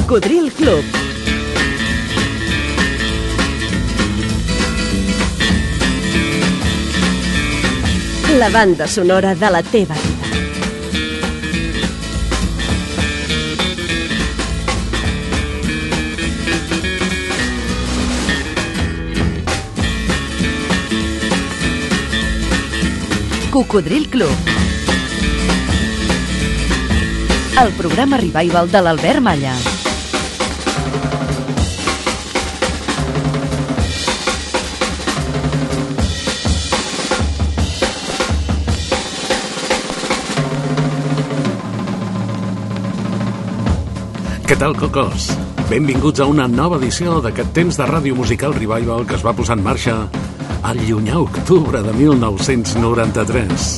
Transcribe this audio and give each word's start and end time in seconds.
Cocodril 0.00 0.50
Club. 0.52 0.82
La 8.38 8.48
banda 8.48 8.86
sonora 8.88 9.34
de 9.34 9.50
la 9.50 9.62
teva 9.62 9.94
vida. 9.94 10.26
Cocodril 23.50 24.08
Club. 24.08 24.30
El 27.62 27.72
programa 27.74 28.16
revival 28.16 28.70
de 28.70 28.80
l'Albert 28.80 29.20
Malla. 29.20 29.69
Què 44.50 44.56
tal, 44.58 44.72
cocos? 44.74 45.28
Benvinguts 45.68 46.18
a 46.18 46.24
una 46.26 46.48
nova 46.50 46.80
edició 46.80 47.20
d'aquest 47.22 47.52
temps 47.54 47.76
de 47.78 47.86
ràdio 47.86 48.16
musical 48.18 48.50
revival 48.56 49.04
que 49.06 49.14
es 49.14 49.22
va 49.22 49.30
posar 49.30 49.54
en 49.54 49.62
marxa 49.62 49.94
al 50.66 50.80
llunyà 50.88 51.20
octubre 51.22 51.78
de 51.86 51.92
1993. 51.94 53.68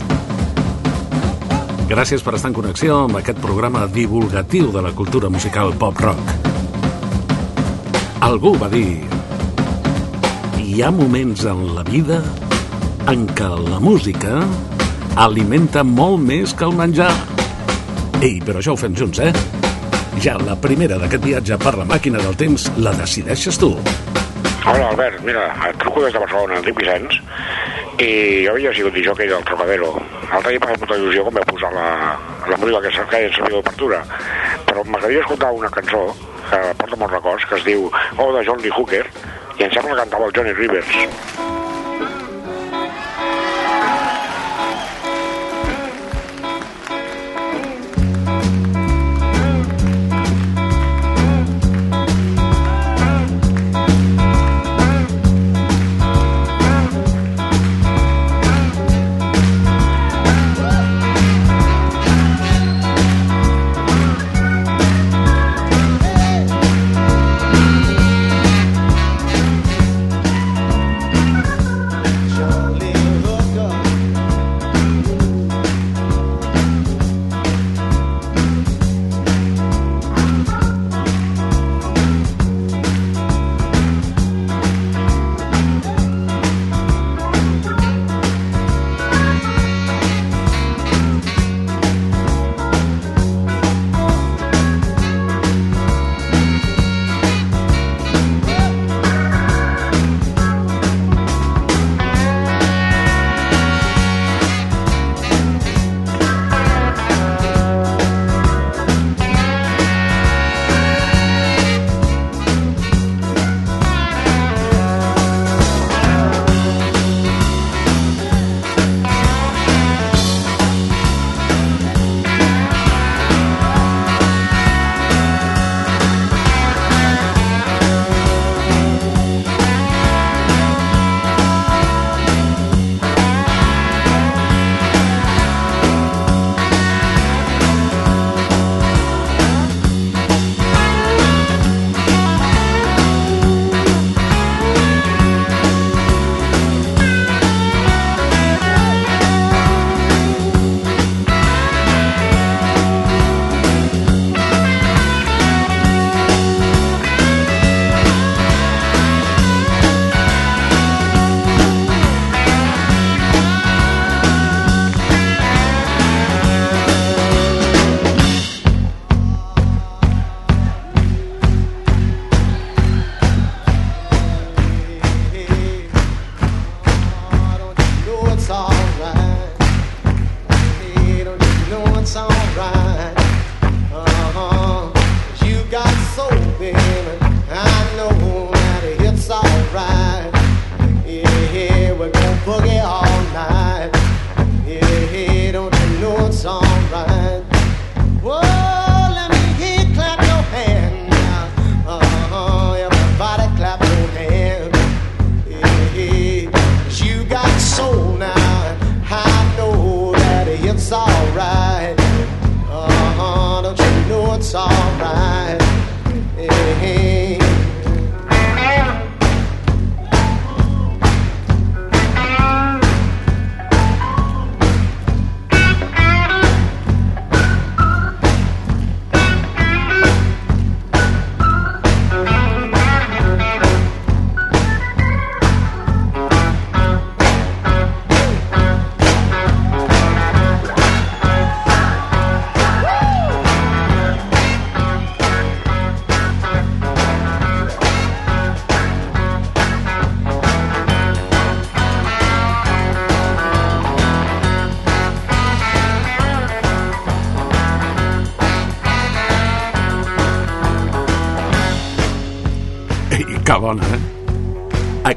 Gràcies 1.93 2.25
per 2.25 2.39
estar 2.39 2.49
en 2.49 2.57
connexió 2.57 3.03
amb 3.03 3.21
aquest 3.21 3.45
programa 3.45 3.85
divulgatiu 3.85 4.73
de 4.73 4.87
la 4.89 4.97
cultura 4.97 5.29
musical 5.29 5.77
pop-rock. 5.77 6.33
Algú 8.25 8.57
va 8.57 8.73
dir... 8.73 9.05
Hi 10.57 10.81
ha 10.81 10.89
moments 10.89 11.45
en 11.53 11.67
la 11.77 11.85
vida 11.85 12.25
en 13.13 13.29
què 13.37 13.55
la 13.69 13.77
música 13.77 14.41
alimenta 15.21 15.85
molt 15.85 16.25
més 16.33 16.57
que 16.57 16.65
el 16.65 16.79
menjar. 16.81 17.13
Ei, 18.23 18.39
però 18.41 18.65
això 18.65 18.73
ho 18.73 18.87
fem 18.89 18.97
junts, 18.97 19.21
eh? 19.21 19.52
Ja 20.23 20.37
la 20.39 20.55
primera 20.55 21.01
d'aquest 21.03 21.25
viatge 21.27 21.57
per 21.59 21.73
la 21.75 21.85
màquina 21.89 22.21
del 22.23 22.37
temps 22.39 22.69
la 22.79 22.93
decideixes 22.95 23.57
tu. 23.59 23.73
Hola, 24.63 24.93
Albert. 24.93 25.19
Mira, 25.27 25.49
et 25.67 25.81
truco 25.83 26.05
des 26.05 26.15
de 26.15 26.21
Barcelona, 26.23 26.61
el 26.61 26.67
Dic 26.69 26.77
Vicenç, 26.79 27.17
i 27.99 28.11
jo 28.45 28.53
havia 28.53 28.71
sigut 28.77 28.95
disjockey 28.95 29.27
del 29.27 29.43
Trocadero. 29.49 29.91
L'altre 30.31 30.53
dia 30.55 30.63
fet 30.63 30.85
molta 30.85 30.99
il·lusió 31.01 31.25
quan 31.27 31.41
vam 31.41 31.49
posar 31.51 31.73
la, 31.75 31.87
la 32.53 32.59
música 32.63 32.85
que 32.85 32.93
s'ha 32.95 33.07
en 33.19 33.35
serviu 33.35 33.57
d'obertura, 33.59 34.03
però 34.69 34.85
m'agradaria 34.85 35.25
escoltar 35.25 35.51
una 35.59 35.73
cançó 35.75 36.05
que 36.53 36.61
porta 36.79 37.01
molts 37.01 37.17
records, 37.19 37.49
que 37.49 37.59
es 37.59 37.67
diu 37.67 37.91
Oh, 37.91 38.31
de 38.31 38.45
John 38.47 38.63
Lee 38.63 38.77
Hooker, 38.79 39.03
i 39.59 39.67
em 39.67 39.75
sembla 39.75 39.97
que 39.97 40.05
cantava 40.05 40.31
el 40.31 40.39
Johnny 40.39 40.55
Rivers. 40.55 41.52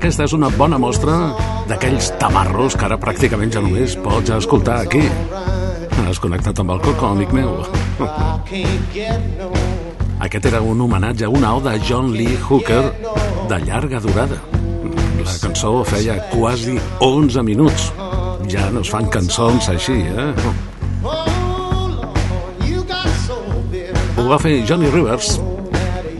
Aquesta 0.05 0.25
és 0.27 0.33
una 0.37 0.51
bona 0.53 0.77
mostra 0.77 1.13
d'aquells 1.65 2.11
tamarros 2.21 2.75
que 2.77 2.85
ara 2.85 2.97
pràcticament 3.01 3.49
ja 3.55 3.61
només 3.65 3.95
pots 4.03 4.29
escoltar 4.35 4.75
aquí. 4.83 4.99
Has 6.03 6.19
connectat 6.21 6.59
amb 6.61 6.75
el 6.75 6.81
coco, 6.83 7.07
amic 7.07 7.31
meu. 7.33 7.55
Aquest 10.21 10.45
era 10.45 10.59
un 10.61 10.83
homenatge 10.85 11.25
a 11.25 11.31
una 11.33 11.55
oda 11.57 11.73
a 11.73 11.81
John 11.81 12.11
Lee 12.13 12.37
Hooker 12.37 12.83
de 13.49 13.57
llarga 13.65 13.97
durada. 14.03 14.37
La 15.23 15.33
cançó 15.41 15.71
feia 15.89 16.19
quasi 16.29 16.77
11 17.01 17.41
minuts. 17.49 17.87
Ja 18.45 18.69
no 18.69 18.85
es 18.85 18.93
fan 18.93 19.09
cançons 19.09 19.71
així, 19.73 20.03
eh? 20.05 20.29
Ho 24.21 24.27
va 24.29 24.37
fer 24.37 24.59
Johnny 24.69 24.93
Rivers, 24.93 25.39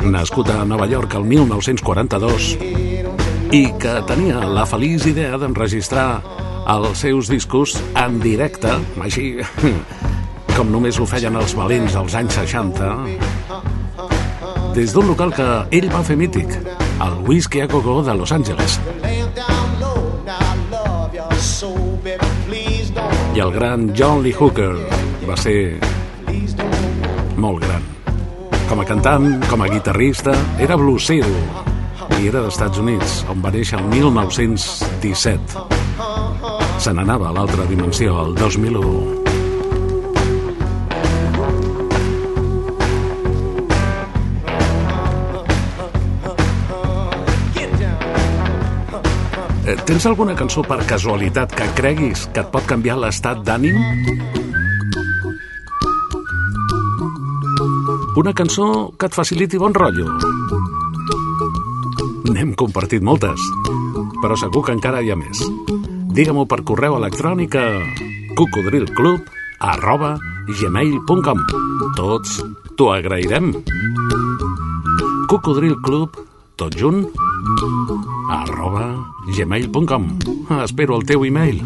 nascut 0.10 0.50
a 0.50 0.66
Nova 0.66 0.90
York 0.90 1.14
el 1.22 1.30
1942, 1.36 2.50
i 3.56 3.68
que 3.80 3.92
tenia 4.04 4.42
la 4.52 4.66
feliç 4.68 5.06
idea 5.08 5.38
d'enregistrar 5.40 6.20
els 6.74 7.00
seus 7.06 7.30
discos 7.32 7.76
en 8.02 8.18
directe, 8.20 8.72
així 9.00 9.38
com 10.58 10.72
només 10.74 10.98
ho 11.00 11.06
feien 11.08 11.38
els 11.40 11.54
valents 11.56 11.96
als 11.96 12.18
anys 12.20 12.36
60, 12.42 12.90
des 14.76 14.96
d'un 14.96 15.08
local 15.08 15.32
que 15.38 15.48
ell 15.78 15.88
va 15.94 16.02
fer 16.04 16.18
mític, 16.20 16.52
el 17.06 17.16
Whisky 17.30 17.64
a 17.64 17.68
Coco 17.72 18.02
de 18.04 18.16
Los 18.20 18.34
Angeles. 18.36 18.80
I 23.36 23.44
el 23.46 23.54
gran 23.56 23.94
John 23.96 24.24
Lee 24.26 24.36
Hooker 24.36 24.74
va 25.30 25.38
ser 25.40 25.80
molt 27.40 27.64
gran. 27.64 27.88
Com 28.68 28.84
a 28.84 28.90
cantant, 28.90 29.30
com 29.48 29.64
a 29.64 29.72
guitarrista, 29.72 30.36
era 30.60 30.76
bluesero 30.82 31.65
i 32.20 32.28
era 32.30 32.42
dels 32.42 32.54
Estats 32.56 32.80
Units, 32.82 33.26
on 33.32 33.42
va 33.44 33.52
néixer 33.54 33.80
el 33.80 33.86
1917. 33.92 35.66
Se 36.80 36.94
n'anava 36.94 37.30
a 37.30 37.34
l'altra 37.36 37.66
dimensió, 37.70 38.16
el 38.26 38.36
2001. 38.40 39.26
Eh, 49.66 49.74
tens 49.82 50.06
alguna 50.06 50.36
cançó 50.38 50.62
per 50.62 50.78
casualitat 50.86 51.56
que 51.58 51.66
creguis 51.80 52.28
que 52.30 52.44
et 52.46 52.52
pot 52.54 52.68
canviar 52.70 53.00
l'estat 53.02 53.42
d'ànim? 53.48 53.82
Una 58.16 58.32
cançó 58.32 58.94
que 58.94 59.10
et 59.10 59.18
faciliti 59.18 59.58
bon 59.58 59.74
rotllo? 59.74 60.06
N'hem 62.26 62.54
compartit 62.58 63.04
moltes, 63.06 63.42
però 64.22 64.38
segur 64.40 64.64
que 64.66 64.74
encara 64.74 65.02
hi 65.04 65.12
ha 65.14 65.18
més. 65.20 65.42
Digue-m'ho 66.16 66.46
per 66.50 66.64
correu 66.66 66.96
electrònic 66.98 67.58
a 67.60 67.66
cocodrilclub 68.40 69.30
arroba 69.60 70.16
gmail.com 70.48 71.44
Tots 71.98 72.40
t'ho 72.78 72.90
agrairem. 72.94 73.52
Cocodrilclub, 75.30 76.18
tot 76.58 76.78
junt, 76.80 77.06
arroba 78.32 78.90
gmail.com 79.36 80.10
Espero 80.64 80.98
el 80.98 81.06
teu 81.06 81.26
e-mail. 81.26 81.62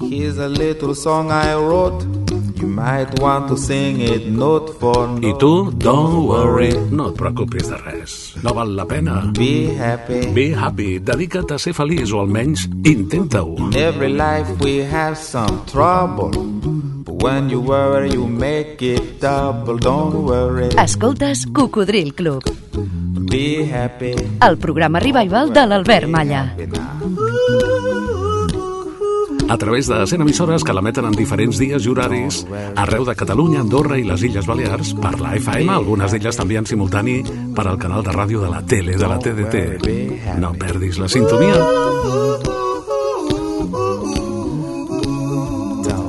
Here's 0.00 0.38
a 0.38 0.48
little 0.48 0.94
song 0.94 1.30
I 1.30 1.54
wrote. 1.54 2.23
You 2.64 2.70
might 2.70 3.20
want 3.20 3.48
to 3.48 3.56
sing 3.58 4.00
it 4.00 4.24
note 4.26 4.72
for 4.80 5.06
note. 5.06 5.24
I 5.26 5.32
tu, 5.38 5.70
don't 5.76 6.24
worry, 6.26 6.72
no 6.90 7.10
et 7.10 7.16
preocupis 7.18 7.68
de 7.68 7.76
res. 7.76 8.34
No 8.42 8.54
val 8.56 8.72
la 8.74 8.86
pena. 8.86 9.30
Be 9.36 9.68
happy. 9.76 10.32
Be 10.32 10.46
happy, 10.56 10.98
dedica't 10.98 11.50
a 11.52 11.58
ser 11.58 11.74
feliç 11.76 12.10
o 12.16 12.22
almenys 12.22 12.64
intenta-ho. 12.88 13.68
In 13.68 13.76
every 13.76 14.14
life 14.16 14.48
we 14.64 14.80
have 14.80 15.14
some 15.20 15.60
trouble. 15.70 16.30
But 17.04 17.22
when 17.22 17.50
you 17.50 17.60
worry, 17.60 18.14
you 18.14 18.26
make 18.26 18.80
it 18.80 19.20
double. 19.20 19.76
Don't 19.78 20.24
worry. 20.24 20.70
Escoltes 20.78 21.44
Cocodril 21.52 22.14
Club, 22.14 22.42
Be 23.30 23.68
happy. 23.70 24.14
el 24.40 24.56
programa 24.56 25.00
revival 25.00 25.52
de 25.52 25.66
l'Albert 25.66 26.08
Malla. 26.08 26.56
A 29.48 29.58
través 29.58 29.86
de 29.86 30.06
100 30.06 30.22
emissores 30.22 30.64
que 30.64 30.72
l'emeten 30.72 31.04
en 31.04 31.14
diferents 31.16 31.58
dies 31.60 31.84
i 31.84 31.90
horaris 31.92 32.40
arreu 32.80 33.04
de 33.04 33.14
Catalunya, 33.14 33.60
Andorra 33.60 33.98
i 34.00 34.06
les 34.08 34.24
Illes 34.24 34.46
Balears 34.48 34.94
per 34.98 35.14
la 35.20 35.34
FM, 35.36 35.70
algunes 35.72 36.12
d'elles 36.14 36.38
també 36.38 36.56
en 36.58 36.66
simultani 36.66 37.20
per 37.54 37.66
al 37.68 37.78
canal 37.78 38.02
de 38.02 38.14
ràdio 38.16 38.40
de 38.42 38.50
la 38.50 38.62
tele 38.64 38.96
de 38.96 39.10
la 39.10 39.18
TDT. 39.20 39.64
No 40.40 40.54
perdis 40.58 40.98
la 40.98 41.08
sintonia. 41.12 41.60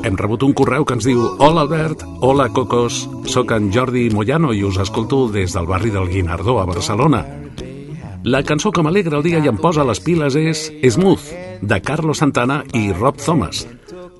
Hem 0.05 0.19
rebut 0.21 0.43
un 0.45 0.53
correu 0.53 0.85
que 0.85 0.95
ens 0.95 1.05
diu 1.07 1.23
Hola 1.39 1.65
Albert, 1.65 2.05
hola 2.21 2.51
Cocos, 2.53 3.07
sóc 3.25 3.51
en 3.51 3.71
Jordi 3.73 4.09
Moyano 4.13 4.53
i 4.53 4.63
us 4.63 4.77
escolto 4.79 5.25
des 5.33 5.53
del 5.57 5.65
barri 5.67 5.89
del 5.91 6.07
Guinardó 6.07 6.59
a 6.61 6.69
Barcelona. 6.69 7.25
La 8.25 8.41
cançó 8.41 8.71
que 8.73 8.81
m'alegra 8.81 9.19
el 9.19 9.23
dia 9.25 9.37
i 9.37 9.47
em 9.51 9.57
posa 9.61 9.83
les 9.85 9.99
piles 10.01 10.33
és 10.39 10.63
Smooth, 10.95 11.27
de 11.61 11.77
Carlos 11.85 12.17
Santana 12.23 12.63
i 12.73 12.87
Rob 12.89 13.19
Thomas. 13.21 13.67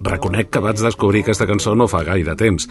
Reconec 0.06 0.52
que 0.54 0.62
vaig 0.62 0.78
descobrir 0.78 1.24
aquesta 1.24 1.48
cançó 1.50 1.74
no 1.74 1.88
fa 1.90 2.04
gaire 2.06 2.36
temps. 2.38 2.68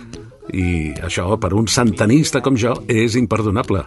I 0.54 0.94
això, 1.02 1.26
per 1.42 1.50
un 1.58 1.66
santanista 1.66 2.38
com 2.44 2.54
jo, 2.54 2.76
és 2.86 3.16
imperdonable. 3.18 3.82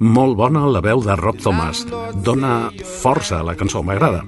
Molt 0.00 0.36
bona 0.36 0.66
la 0.68 0.84
veu 0.84 1.00
de 1.00 1.16
Rob 1.16 1.40
Thomas. 1.40 1.86
Dona 2.20 2.68
força 3.00 3.40
a 3.40 3.46
la 3.48 3.56
cançó, 3.56 3.80
m'agrada. 3.80 4.20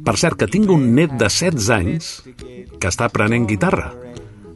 Per 0.00 0.16
cert, 0.16 0.40
que 0.40 0.48
tinc 0.48 0.72
un 0.72 0.94
net 0.96 1.12
de 1.20 1.28
16 1.28 1.70
anys 1.76 2.14
que 2.80 2.88
està 2.88 3.12
aprenent 3.12 3.44
guitarra. 3.52 3.90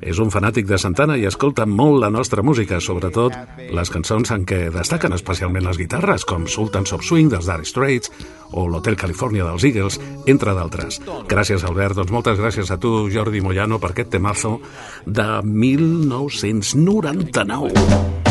És 0.00 0.18
un 0.22 0.30
fanàtic 0.30 0.66
de 0.68 0.78
Santana 0.78 1.16
i 1.18 1.26
escolta 1.28 1.66
molt 1.66 2.00
la 2.02 2.10
nostra 2.10 2.42
música, 2.46 2.80
sobretot 2.80 3.32
les 3.74 3.90
cançons 3.90 4.30
en 4.34 4.44
què 4.48 4.70
destaquen 4.74 5.12
especialment 5.16 5.64
les 5.66 5.78
guitarres, 5.80 6.24
com 6.28 6.46
Sultans 6.46 6.92
of 6.94 7.04
Swing 7.06 7.28
dels 7.32 7.46
Dire 7.50 7.64
Straits 7.66 8.08
o 8.52 8.68
l'Hotel 8.68 8.96
California 8.96 9.44
dels 9.44 9.64
Eagles, 9.68 10.00
entre 10.26 10.54
d'altres. 10.56 11.00
Gràcies, 11.28 11.64
Albert. 11.66 11.94
Doncs 11.98 12.12
moltes 12.14 12.38
gràcies 12.40 12.70
a 12.70 12.78
tu, 12.80 13.10
Jordi 13.12 13.40
Moyano, 13.44 13.78
per 13.82 13.90
aquest 13.92 14.10
temazo 14.14 14.52
de 15.04 15.42
1999. 15.42 18.27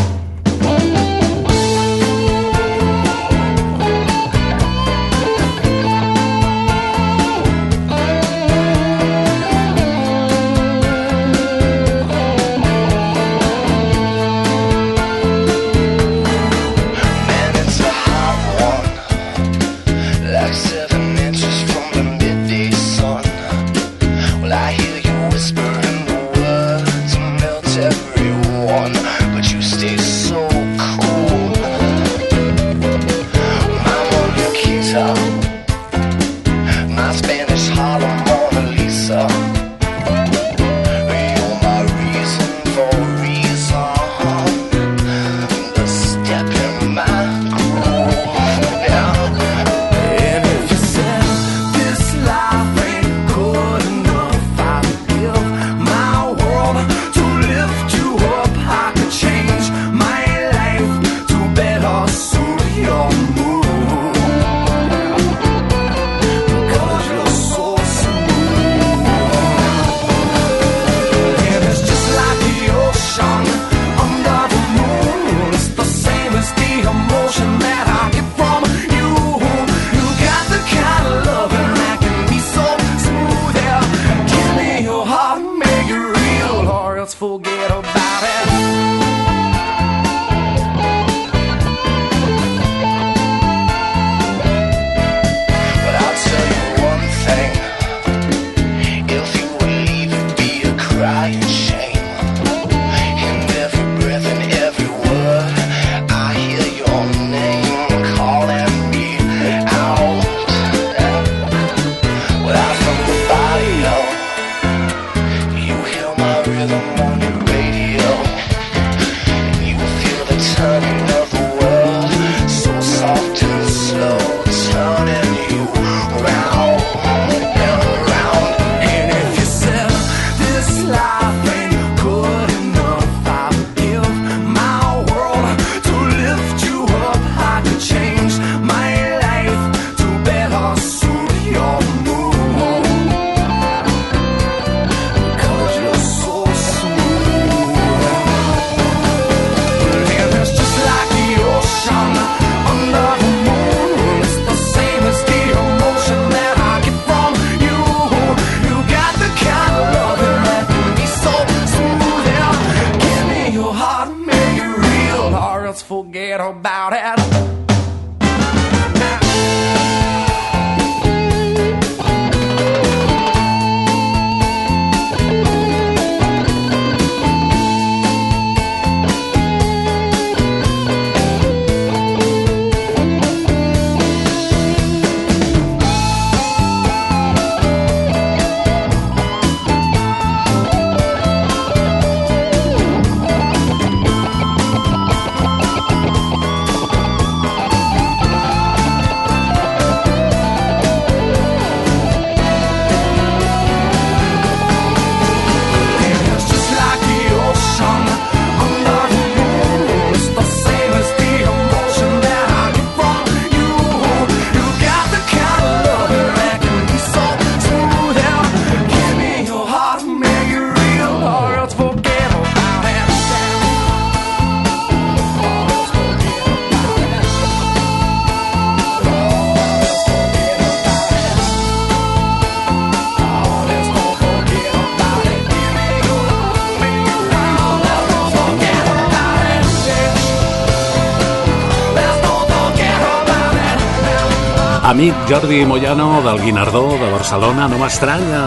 Jordi 245.28 245.66
Moyano 245.66 246.22
del 246.22 246.42
Guinardó 246.42 246.88
de 246.88 247.12
Barcelona, 247.12 247.68
no 247.68 247.76
m'estranya 247.82 248.46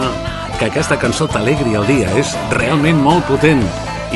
que 0.57 0.65
aquesta 0.65 0.95
cançó 0.97 1.27
t'alegri 1.29 1.75
el 1.77 1.85
dia. 1.85 2.07
És 2.17 2.31
realment 2.49 2.97
molt 2.97 3.27
potent 3.29 3.61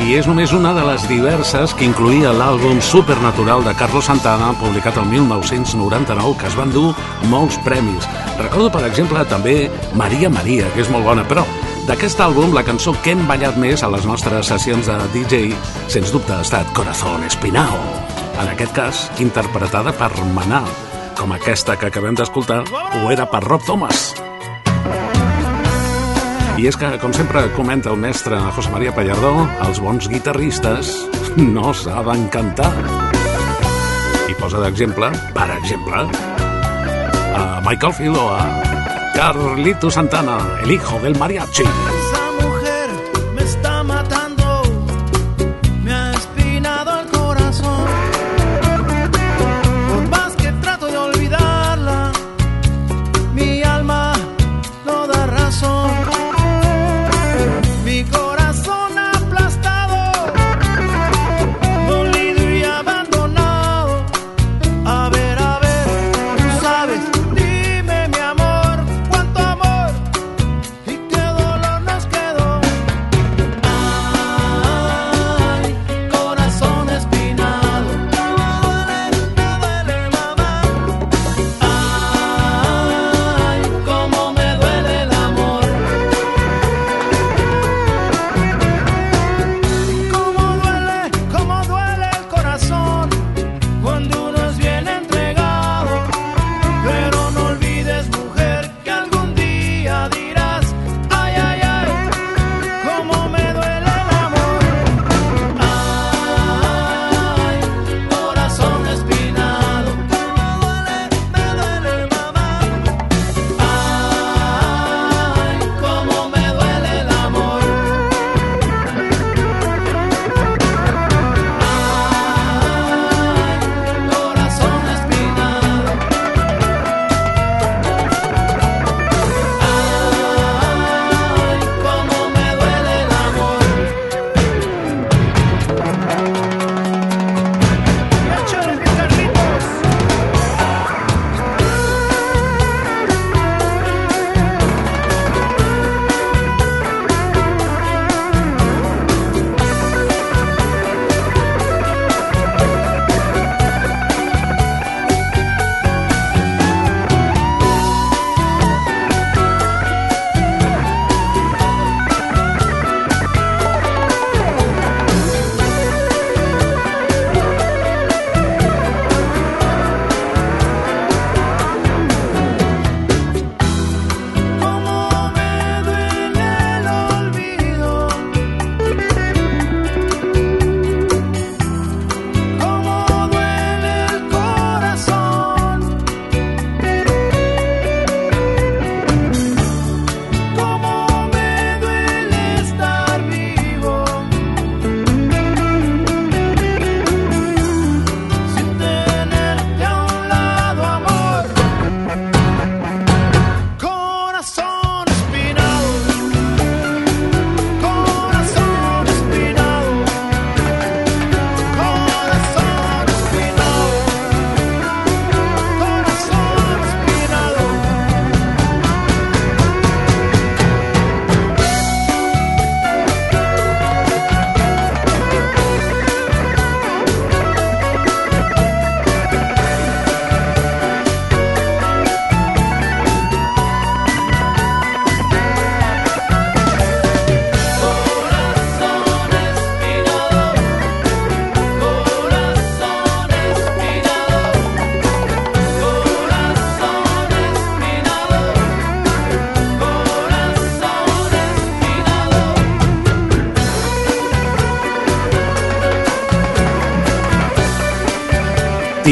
i 0.02 0.16
és 0.18 0.26
només 0.26 0.50
una 0.50 0.72
de 0.74 0.82
les 0.88 1.04
diverses 1.06 1.72
que 1.78 1.86
incluïa 1.86 2.32
l'àlbum 2.34 2.80
Supernatural 2.82 3.62
de 3.62 3.74
Carlos 3.78 4.08
Santana, 4.10 4.48
publicat 4.58 4.98
el 4.98 5.06
1999, 5.12 6.34
que 6.40 6.50
es 6.50 6.56
van 6.58 6.74
dur 6.74 6.90
molts 7.30 7.60
premis. 7.62 8.08
Recordo, 8.40 8.66
per 8.74 8.82
exemple, 8.88 9.22
també 9.30 9.70
Maria 9.94 10.32
Maria, 10.32 10.66
que 10.74 10.82
és 10.82 10.90
molt 10.90 11.06
bona, 11.06 11.22
però 11.30 11.46
d'aquest 11.86 12.18
àlbum 12.18 12.50
la 12.56 12.66
cançó 12.66 12.96
que 12.98 13.14
hem 13.14 13.22
ballat 13.30 13.54
més 13.62 13.86
a 13.86 13.92
les 13.94 14.10
nostres 14.10 14.50
sessions 14.50 14.90
de 14.90 14.98
DJ, 15.14 15.54
sens 15.86 16.10
dubte 16.10 16.34
ha 16.34 16.42
estat 16.42 16.74
Corazón 16.74 17.22
Espinao. 17.30 17.78
En 18.42 18.50
aquest 18.50 18.74
cas, 18.74 19.06
interpretada 19.22 19.94
per 19.94 20.10
Maná, 20.34 20.64
com 21.16 21.32
aquesta 21.32 21.76
que 21.80 21.88
acabem 21.88 22.14
d'escoltar, 22.16 22.62
ho 22.68 23.10
era 23.10 23.26
per 23.28 23.40
Rob 23.44 23.64
Thomas. 23.66 24.12
I 26.56 26.68
és 26.70 26.76
que, 26.80 26.88
com 27.02 27.12
sempre 27.12 27.42
comenta 27.56 27.90
el 27.92 28.00
mestre 28.00 28.38
José 28.56 28.72
María 28.72 28.94
Pallardó, 28.96 29.32
els 29.66 29.80
bons 29.82 30.08
guitarristes 30.12 30.94
no 31.36 31.74
saben 31.76 32.28
cantar. 32.32 32.72
I 34.28 34.36
posa 34.40 34.62
d'exemple, 34.64 35.10
per 35.36 35.50
exemple, 35.58 36.06
a 37.36 37.44
Michael 37.66 37.96
Field 38.00 38.16
o 38.16 38.30
a 38.36 39.12
Carlito 39.16 39.90
Santana, 39.90 40.40
el 40.62 40.72
hijo 40.78 41.00
del 41.00 41.18
mariachi. 41.18 41.64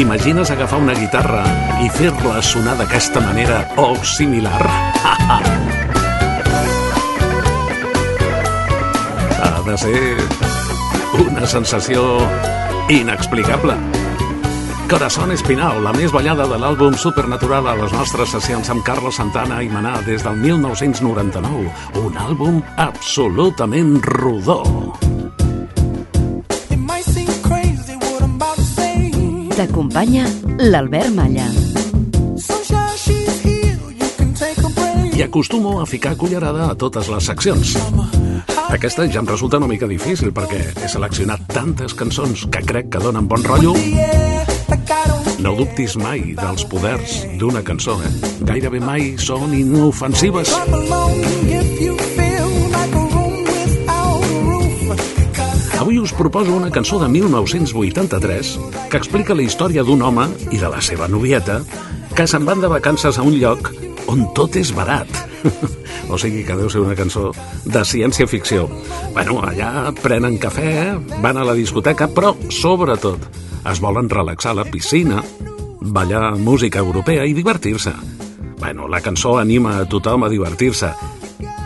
T'imagines 0.05 0.51
agafar 0.53 0.77
una 0.77 0.93
guitarra 0.93 1.41
i 1.81 1.87
fer-la 1.89 2.37
sonar 2.45 2.75
d'aquesta 2.77 3.17
manera 3.25 3.63
o 3.81 3.97
similar? 4.05 4.61
ha 9.41 9.63
de 9.65 9.77
ser 9.81 10.13
una 11.25 11.49
sensació 11.49 12.21
inexplicable. 12.93 13.73
Corazón 14.93 15.33
Espinal, 15.33 15.81
la 15.81 15.95
més 15.97 16.13
ballada 16.13 16.45
de 16.53 16.61
l'àlbum 16.61 16.93
Supernatural 16.93 17.65
a 17.65 17.73
les 17.81 17.89
nostres 17.97 18.29
sessions 18.37 18.69
amb 18.69 18.85
Carlos 18.85 19.17
Santana 19.17 19.65
i 19.65 19.73
Manà 19.73 20.05
des 20.05 20.21
del 20.21 20.37
1999. 20.37 21.73
Un 22.05 22.21
àlbum 22.29 22.61
absolutament 22.77 23.97
rodó. 24.05 24.61
Take 34.35 34.59
a 34.59 34.69
break. 34.75 35.15
I 35.15 35.21
acostumo 35.21 35.79
a 35.79 35.85
ficar 35.85 36.17
cullerada 36.17 36.69
a 36.69 36.75
totes 36.75 37.07
les 37.07 37.23
seccions. 37.23 37.77
Aquesta 38.75 39.05
ja 39.07 39.21
em 39.23 39.29
resulta 39.29 39.55
una 39.55 39.69
mica 39.71 39.87
difícil 39.87 40.33
perquè 40.35 40.59
he 40.83 40.89
seleccionat 40.91 41.47
tantes 41.47 41.95
cançons 41.95 42.43
que 42.51 42.65
crec 42.67 42.91
que 42.91 42.99
donen 42.99 43.29
bon 43.31 43.47
rotllo. 43.47 43.71
No 45.39 45.55
dubtis 45.55 45.95
mai 45.95 46.33
dels 46.35 46.67
poders 46.67 47.21
d'una 47.39 47.63
cançó, 47.63 47.95
eh? 48.03 48.11
Gairebé 48.51 48.83
mai 48.83 49.13
són 49.15 49.55
inofensives. 49.55 50.51
Us 56.05 56.13
proposo 56.13 56.53
una 56.53 56.69
cançó 56.69 56.99
de 56.99 57.07
1983 57.09 58.59
que 58.91 58.97
explica 58.97 59.33
la 59.33 59.41
història 59.41 59.81
d'un 59.81 60.03
home 60.05 60.27
i 60.53 60.59
de 60.61 60.69
la 60.69 60.77
seva 60.77 61.07
novieta 61.09 61.63
que 62.13 62.27
se'n 62.29 62.45
van 62.45 62.61
de 62.61 62.69
vacances 62.69 63.17
a 63.17 63.23
un 63.25 63.33
lloc 63.41 63.71
on 64.05 64.21
tot 64.37 64.53
és 64.61 64.69
barat. 64.77 65.09
o 66.13 66.19
sigui 66.21 66.43
que 66.45 66.57
deu 66.59 66.69
ser 66.69 66.83
una 66.83 66.93
cançó 66.93 67.31
de 67.65 67.81
ciència-ficció. 67.81 68.67
Bueno, 69.15 69.39
allà 69.41 69.89
prenen 69.97 70.37
cafè, 70.37 70.93
van 71.25 71.41
a 71.41 71.47
la 71.47 71.57
discoteca, 71.57 72.05
però, 72.13 72.35
sobretot, 72.53 73.25
es 73.65 73.81
volen 73.81 74.11
relaxar 74.11 74.53
a 74.53 74.59
la 74.61 74.69
piscina, 74.69 75.23
ballar 75.81 76.35
música 76.37 76.85
europea 76.85 77.25
i 77.25 77.33
divertir-se. 77.33 77.95
Bueno, 78.59 78.85
la 78.87 79.01
cançó 79.01 79.39
anima 79.41 79.79
a 79.79 79.89
tothom 79.89 80.29
a 80.29 80.29
divertir-se. 80.29 80.93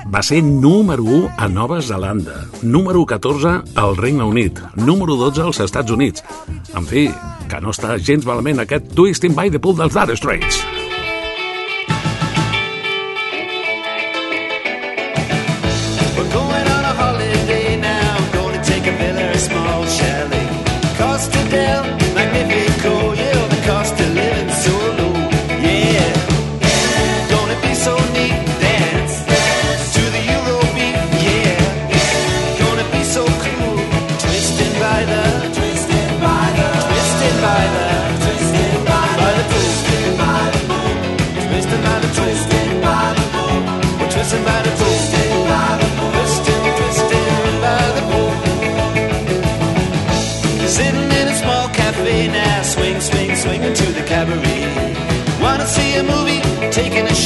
Va 0.09 0.23
ser 0.25 0.39
número 0.41 1.03
1 1.03 1.35
a 1.37 1.47
Nova 1.47 1.81
Zelanda, 1.85 2.47
número 2.63 3.05
14 3.05 3.61
al 3.75 3.95
Regne 3.95 4.23
Unit, 4.23 4.57
número 4.75 5.15
12 5.15 5.43
als 5.43 5.59
Estats 5.67 5.93
Units. 5.93 6.25
En 6.73 6.89
fi, 6.89 7.05
que 7.45 7.61
no 7.61 7.69
està 7.69 7.99
gens 8.01 8.25
malament 8.25 8.65
aquest 8.65 8.89
Twisting 8.97 9.37
by 9.37 9.53
the 9.53 9.61
Pool 9.61 9.77
dels 9.77 9.93
Dire 9.93 10.17
Straits. 10.17 10.68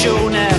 Show 0.04 0.28
now, 0.28 0.53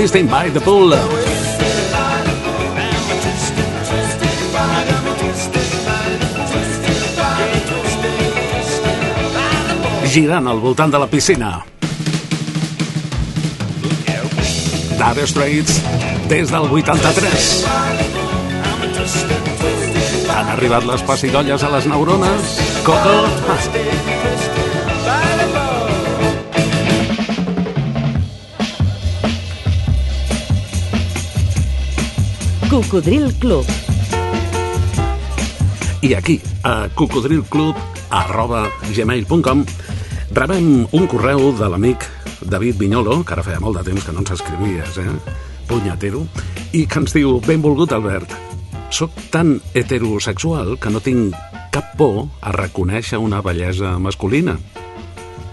twisted 0.00 0.30
by 0.30 0.48
the 0.48 0.60
moon. 0.64 0.96
Girant 10.08 10.48
al 10.48 10.60
voltant 10.62 10.94
de 10.94 10.98
la 11.02 11.06
piscina. 11.06 11.50
Dire 14.96 15.26
Straits 15.28 15.82
des 16.32 16.48
del 16.48 16.64
83. 16.72 17.66
I'm 17.68 18.80
a 18.80 18.92
twisted, 18.96 19.52
twisted. 19.60 20.32
Han 20.32 20.48
arribat 20.56 20.88
les 20.88 21.04
pessigolles 21.04 21.62
a 21.62 21.70
les 21.76 21.92
neurones? 21.92 22.56
Coco? 22.88 23.16
Cocodril 32.80 33.34
Club. 33.38 33.66
I 36.00 36.14
aquí, 36.14 36.40
a 36.64 36.88
cocodrilclub 36.94 37.76
arroba 38.08 38.62
gmail.com 38.96 39.66
rebem 40.32 40.86
un 40.88 41.04
correu 41.06 41.52
de 41.58 41.68
l'amic 41.68 42.06
David 42.40 42.80
Vinyolo, 42.80 43.18
que 43.20 43.36
ara 43.36 43.44
feia 43.44 43.60
molt 43.60 43.76
de 43.76 43.84
temps 43.90 44.06
que 44.06 44.16
no 44.16 44.24
ens 44.24 44.32
escrivies, 44.32 44.96
eh? 44.96 45.12
Punyatero, 45.68 46.24
i 46.72 46.86
que 46.88 47.02
ens 47.04 47.12
diu, 47.12 47.36
benvolgut 47.44 47.92
Albert, 47.92 48.32
soc 48.88 49.12
tan 49.28 49.58
heterosexual 49.76 50.78
que 50.80 50.88
no 50.88 51.04
tinc 51.04 51.36
cap 51.76 51.92
por 52.00 52.30
a 52.40 52.56
reconèixer 52.56 53.20
una 53.20 53.44
bellesa 53.44 53.98
masculina. 54.00 54.56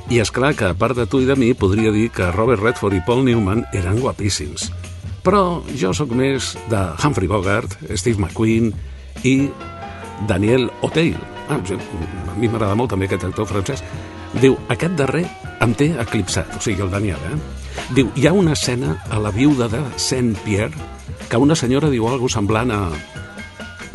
I 0.08 0.24
és 0.24 0.32
clar 0.32 0.56
que, 0.56 0.72
a 0.72 0.80
part 0.80 0.96
de 0.96 1.12
tu 1.12 1.20
i 1.20 1.28
de 1.28 1.36
mi, 1.36 1.52
podria 1.52 1.92
dir 1.92 2.08
que 2.08 2.32
Robert 2.32 2.64
Redford 2.64 2.96
i 2.96 3.04
Paul 3.04 3.28
Newman 3.28 3.68
eren 3.76 4.00
guapíssims. 4.00 4.72
Però 5.28 5.60
jo 5.76 5.90
sóc 5.92 6.14
més 6.16 6.54
de 6.72 6.80
Humphrey 7.04 7.28
Bogart, 7.28 7.74
Steve 8.00 8.16
McQueen 8.16 8.70
i 9.28 9.50
Daniel 10.30 10.70
Auteuil. 10.80 11.18
Ah, 11.52 11.58
a 11.60 12.36
mi 12.40 12.48
m'agrada 12.48 12.78
molt 12.80 12.94
també 12.94 13.10
aquest 13.10 13.26
actor 13.28 13.50
francès. 13.50 13.84
Diu, 14.40 14.56
aquest 14.72 14.96
darrer 14.96 15.26
em 15.66 15.74
té 15.76 15.90
eclipsat, 16.00 16.56
o 16.56 16.64
sigui, 16.64 16.86
el 16.86 16.94
Daniel, 16.94 17.20
eh? 17.28 17.36
Diu, 17.98 18.08
hi 18.16 18.30
ha 18.30 18.34
una 18.36 18.56
escena 18.56 18.96
a 19.12 19.20
la 19.20 19.34
viuda 19.36 19.68
de 19.68 19.84
Saint-Pierre 20.00 20.72
que 21.28 21.44
una 21.44 21.60
senyora 21.60 21.92
diu 21.92 22.08
alguna 22.08 22.32
semblant 22.32 22.72
a... 22.72 22.82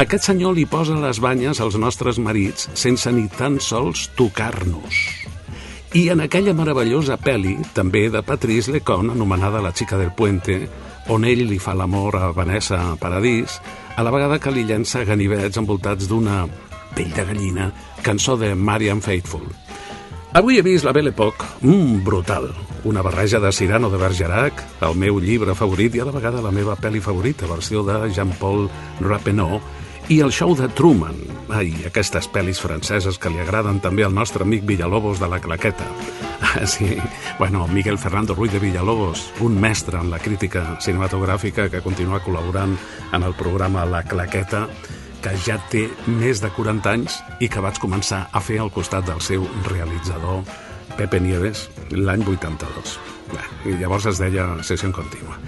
Aquest 0.04 0.28
senyor 0.28 0.52
li 0.56 0.68
posa 0.68 1.00
les 1.00 1.16
banyes 1.22 1.64
als 1.64 1.80
nostres 1.80 2.20
marits 2.20 2.68
sense 2.76 3.08
ni 3.08 3.24
tan 3.32 3.56
sols 3.56 4.10
tocar-nos. 4.20 5.00
I 5.96 6.10
en 6.12 6.20
aquella 6.24 6.52
meravellosa 6.56 7.16
pel·li, 7.20 7.56
també 7.72 8.10
de 8.12 8.20
Patrice 8.20 8.72
Lecon, 8.72 9.12
anomenada 9.16 9.64
La 9.64 9.72
xica 9.72 9.96
del 10.00 10.12
puente, 10.16 10.66
on 11.08 11.24
ell 11.24 11.46
li 11.48 11.58
fa 11.58 11.74
l'amor 11.74 12.16
a 12.16 12.32
Vanessa 12.32 12.96
Paradís, 13.00 13.58
a 13.96 14.02
la 14.02 14.12
vegada 14.14 14.38
que 14.38 14.52
li 14.52 14.64
llença 14.68 15.04
ganivets 15.04 15.58
envoltats 15.58 16.06
d'una 16.08 16.44
pell 16.94 17.12
de 17.16 17.24
gallina, 17.24 17.72
cançó 18.02 18.36
de 18.36 18.54
Marian 18.54 19.02
Faithful. 19.02 19.48
Avui 20.32 20.56
he 20.56 20.62
vist 20.64 20.84
la 20.84 20.92
Belle 20.92 21.10
Époque, 21.12 21.44
mm, 21.60 22.04
brutal. 22.04 22.48
Una 22.84 23.02
barreja 23.02 23.38
de 23.38 23.52
Cyrano 23.52 23.90
de 23.90 23.98
Bergerac, 23.98 24.62
el 24.80 24.94
meu 24.96 25.20
llibre 25.20 25.54
favorit 25.54 25.94
i 25.94 26.00
a 26.00 26.06
la 26.06 26.14
vegada 26.14 26.40
la 26.40 26.50
meva 26.50 26.76
pel·li 26.76 27.00
favorita, 27.00 27.46
versió 27.46 27.82
de 27.84 28.08
Jean-Paul 28.10 28.68
Rappeneau, 29.00 29.60
i 30.08 30.20
el 30.20 30.32
show 30.32 30.54
de 30.56 30.68
Truman. 30.68 31.16
Ai, 31.52 31.70
aquestes 31.86 32.26
pel·lis 32.32 32.60
franceses 32.62 33.18
que 33.20 33.30
li 33.30 33.40
agraden 33.42 33.78
també 33.84 34.04
al 34.06 34.14
nostre 34.14 34.42
amic 34.46 34.64
Villalobos 34.66 35.20
de 35.22 35.28
la 35.30 35.40
Claqueta. 35.40 35.86
Ah, 36.42 36.66
sí, 36.66 36.98
bueno, 37.38 37.68
Miguel 37.68 37.96
Fernando 37.96 38.34
Ruiz 38.34 38.52
de 38.52 38.58
Villalobos, 38.58 39.32
un 39.40 39.60
mestre 39.60 39.96
en 40.00 40.10
la 40.10 40.18
crítica 40.18 40.76
cinematogràfica 40.82 41.68
que 41.70 41.80
continua 41.80 42.18
col·laborant 42.20 42.74
en 43.14 43.22
el 43.22 43.32
programa 43.38 43.86
La 43.86 44.02
Claqueta, 44.02 44.66
que 45.22 45.32
ja 45.46 45.56
té 45.70 45.86
més 46.10 46.42
de 46.42 46.50
40 46.50 46.92
anys 46.92 47.20
i 47.40 47.48
que 47.48 47.62
vaig 47.62 47.78
començar 47.80 48.26
a 48.34 48.42
fer 48.42 48.58
al 48.60 48.74
costat 48.74 49.06
del 49.06 49.22
seu 49.24 49.46
realitzador, 49.70 50.42
Pepe 50.98 51.22
Nieves, 51.22 51.68
l'any 51.94 52.26
82. 52.26 52.98
Bé, 53.32 53.46
I 53.70 53.78
llavors 53.80 54.10
es 54.10 54.20
deia 54.20 54.50
Sessió 54.66 54.90
Contínua. 54.92 55.38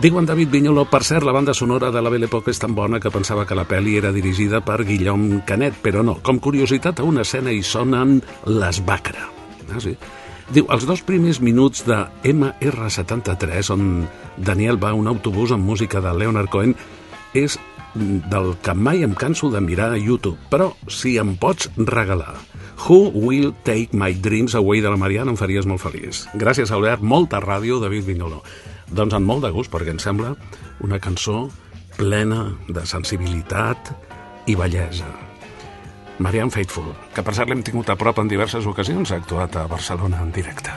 Diu 0.00 0.16
en 0.18 0.24
David 0.24 0.48
Vinyolo, 0.48 0.86
per 0.88 1.02
cert, 1.04 1.22
la 1.22 1.34
banda 1.36 1.52
sonora 1.52 1.90
de 1.92 2.00
la 2.00 2.10
Belle 2.10 2.24
Époque 2.24 2.50
és 2.50 2.58
tan 2.58 2.72
bona 2.74 2.98
que 2.98 3.12
pensava 3.12 3.44
que 3.44 3.54
la 3.54 3.66
pel·li 3.68 3.98
era 4.00 4.12
dirigida 4.14 4.62
per 4.64 4.86
Guillaume 4.88 5.42
Canet, 5.46 5.76
però 5.84 6.00
no. 6.02 6.16
Com 6.24 6.40
curiositat, 6.40 7.02
a 7.02 7.04
una 7.04 7.26
escena 7.26 7.52
hi 7.52 7.60
sonen 7.62 8.22
les 8.48 8.80
Bacra. 8.88 9.28
Ah, 9.68 9.82
sí? 9.84 9.92
Diu, 10.52 10.64
els 10.72 10.86
dos 10.88 11.04
primers 11.04 11.42
minuts 11.44 11.84
de 11.84 12.00
MR73, 12.24 13.70
on 13.76 14.08
Daniel 14.38 14.80
va 14.80 14.90
a 14.90 14.98
un 14.98 15.12
autobús 15.12 15.52
amb 15.52 15.68
música 15.68 16.00
de 16.00 16.16
Leonard 16.16 16.50
Cohen, 16.50 16.74
és 17.36 17.58
del 17.94 18.54
que 18.64 18.72
mai 18.72 19.04
em 19.04 19.12
canso 19.12 19.52
de 19.52 19.60
mirar 19.60 19.92
a 19.92 20.00
YouTube, 20.00 20.40
però 20.48 20.72
si 20.88 21.18
em 21.20 21.36
pots 21.36 21.68
regalar 21.76 22.34
Who 22.88 23.12
Will 23.12 23.52
Take 23.62 23.92
My 23.92 24.16
Dreams 24.16 24.56
Away 24.56 24.80
de 24.80 24.90
la 24.90 24.96
Mariana 24.96 25.30
em 25.30 25.38
faries 25.38 25.68
molt 25.68 25.84
feliç. 25.84 26.24
Gràcies, 26.32 26.72
Albert. 26.72 27.04
Molta 27.04 27.44
ràdio, 27.44 27.78
David 27.78 28.08
Vinyolo. 28.08 28.40
Doncs 28.92 29.16
amb 29.16 29.24
molt 29.24 29.46
de 29.46 29.50
gust, 29.54 29.72
perquè 29.72 29.94
em 29.94 30.00
sembla 30.02 30.34
una 30.84 31.00
cançó 31.00 31.46
plena 31.96 32.44
de 32.68 32.84
sensibilitat 32.88 33.92
i 34.46 34.56
bellesa. 34.58 35.08
Marianne 36.22 36.52
Faithful, 36.52 36.92
que 37.14 37.24
per 37.24 37.34
cert 37.34 37.48
l'hem 37.50 37.64
tingut 37.64 37.88
a 37.88 37.96
prop 37.96 38.20
en 38.20 38.28
diverses 38.28 38.68
ocasions, 38.68 39.10
ha 39.10 39.20
actuat 39.22 39.56
a 39.56 39.66
Barcelona 39.70 40.20
en 40.22 40.30
directe. 40.30 40.76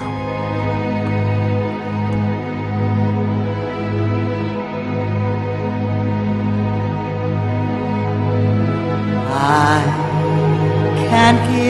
I 9.36 9.84
can't 11.12 11.40
give 11.52 11.65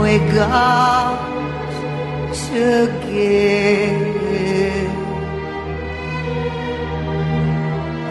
We 0.00 0.18
got 0.32 1.18
to 2.48 2.66
give. 3.06 4.06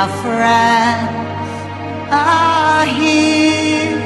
our 0.00 0.08
friends 0.22 1.50
are 2.10 2.86
here. 2.86 4.00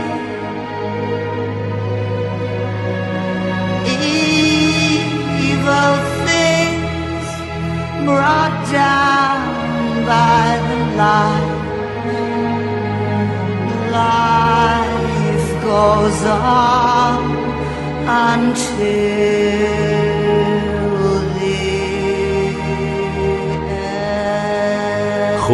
Evil 5.46 5.94
things 6.26 7.26
brought 8.09 8.57
down 8.72 9.44
by 10.11 10.44
the 10.68 10.78
light. 11.02 11.52
Life 14.00 15.48
goes 15.62 16.20
on 16.24 17.22
until. 18.33 19.84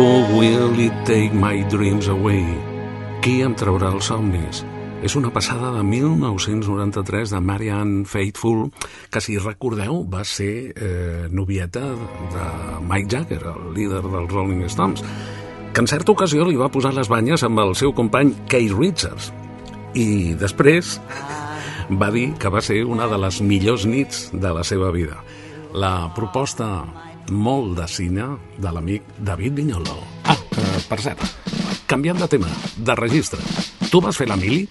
Who 0.00 0.24
will 0.32 0.80
it 0.80 0.94
take 1.04 1.34
my 1.34 1.60
dreams 1.68 2.06
away? 2.08 2.40
Qui 3.20 3.42
em 3.44 3.52
traurà 3.52 3.90
els 3.92 4.06
somnis? 4.08 4.62
És 5.04 5.12
una 5.18 5.28
passada 5.28 5.74
de 5.74 5.82
1993 5.84 7.34
de 7.34 7.40
Marianne 7.44 8.06
Faithfull, 8.08 8.70
que 9.12 9.20
si 9.20 9.36
recordeu 9.36 9.98
va 10.08 10.22
ser 10.24 10.72
eh, 10.72 11.26
novieta 11.28 11.82
de 12.32 12.46
Mike 12.88 13.10
Jagger, 13.12 13.42
el 13.52 13.74
líder 13.76 14.00
dels 14.06 14.32
Rolling 14.32 14.64
Stones, 14.72 15.04
que 15.74 15.84
en 15.84 15.90
certa 15.92 16.16
ocasió 16.16 16.48
li 16.48 16.56
va 16.56 16.72
posar 16.72 16.94
les 16.96 17.12
banyes 17.12 17.44
amb 17.44 17.60
el 17.60 17.76
seu 17.76 17.92
company 17.92 18.32
Keith 18.48 18.72
Richards. 18.72 19.28
I 19.92 20.32
després 20.40 20.96
va 22.00 22.08
dir 22.16 22.30
que 22.40 22.48
va 22.48 22.64
ser 22.64 22.86
una 22.88 23.04
de 23.04 23.20
les 23.20 23.44
millors 23.44 23.84
nits 23.84 24.30
de 24.32 24.56
la 24.56 24.64
seva 24.64 24.88
vida. 24.96 25.20
La 25.76 26.08
proposta 26.16 26.86
molt 27.30 27.76
de 27.78 27.86
cine 27.88 28.26
de 28.58 28.72
l'amic 28.74 29.06
David 29.18 29.56
Vinyolo. 29.60 29.96
Ah, 30.24 30.36
eh, 30.36 30.80
per 30.88 31.00
cert, 31.00 31.24
canviant 31.90 32.18
de 32.18 32.28
tema, 32.28 32.50
de 32.76 32.94
registre. 32.98 33.40
Tu 33.90 34.00
vas 34.02 34.16
fer 34.16 34.28
la 34.28 34.38
mili? 34.38 34.66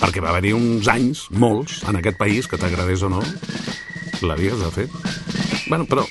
Perquè 0.00 0.22
va 0.22 0.32
haver-hi 0.32 0.54
uns 0.56 0.88
anys, 0.88 1.26
molts, 1.30 1.82
en 1.88 2.00
aquest 2.00 2.16
país, 2.18 2.48
que 2.48 2.58
t'agradés 2.58 3.02
o 3.04 3.10
no, 3.12 3.20
l'havies 4.22 4.58
de 4.62 4.70
fer. 4.74 4.88
Bueno, 5.68 5.84
però 5.86 6.06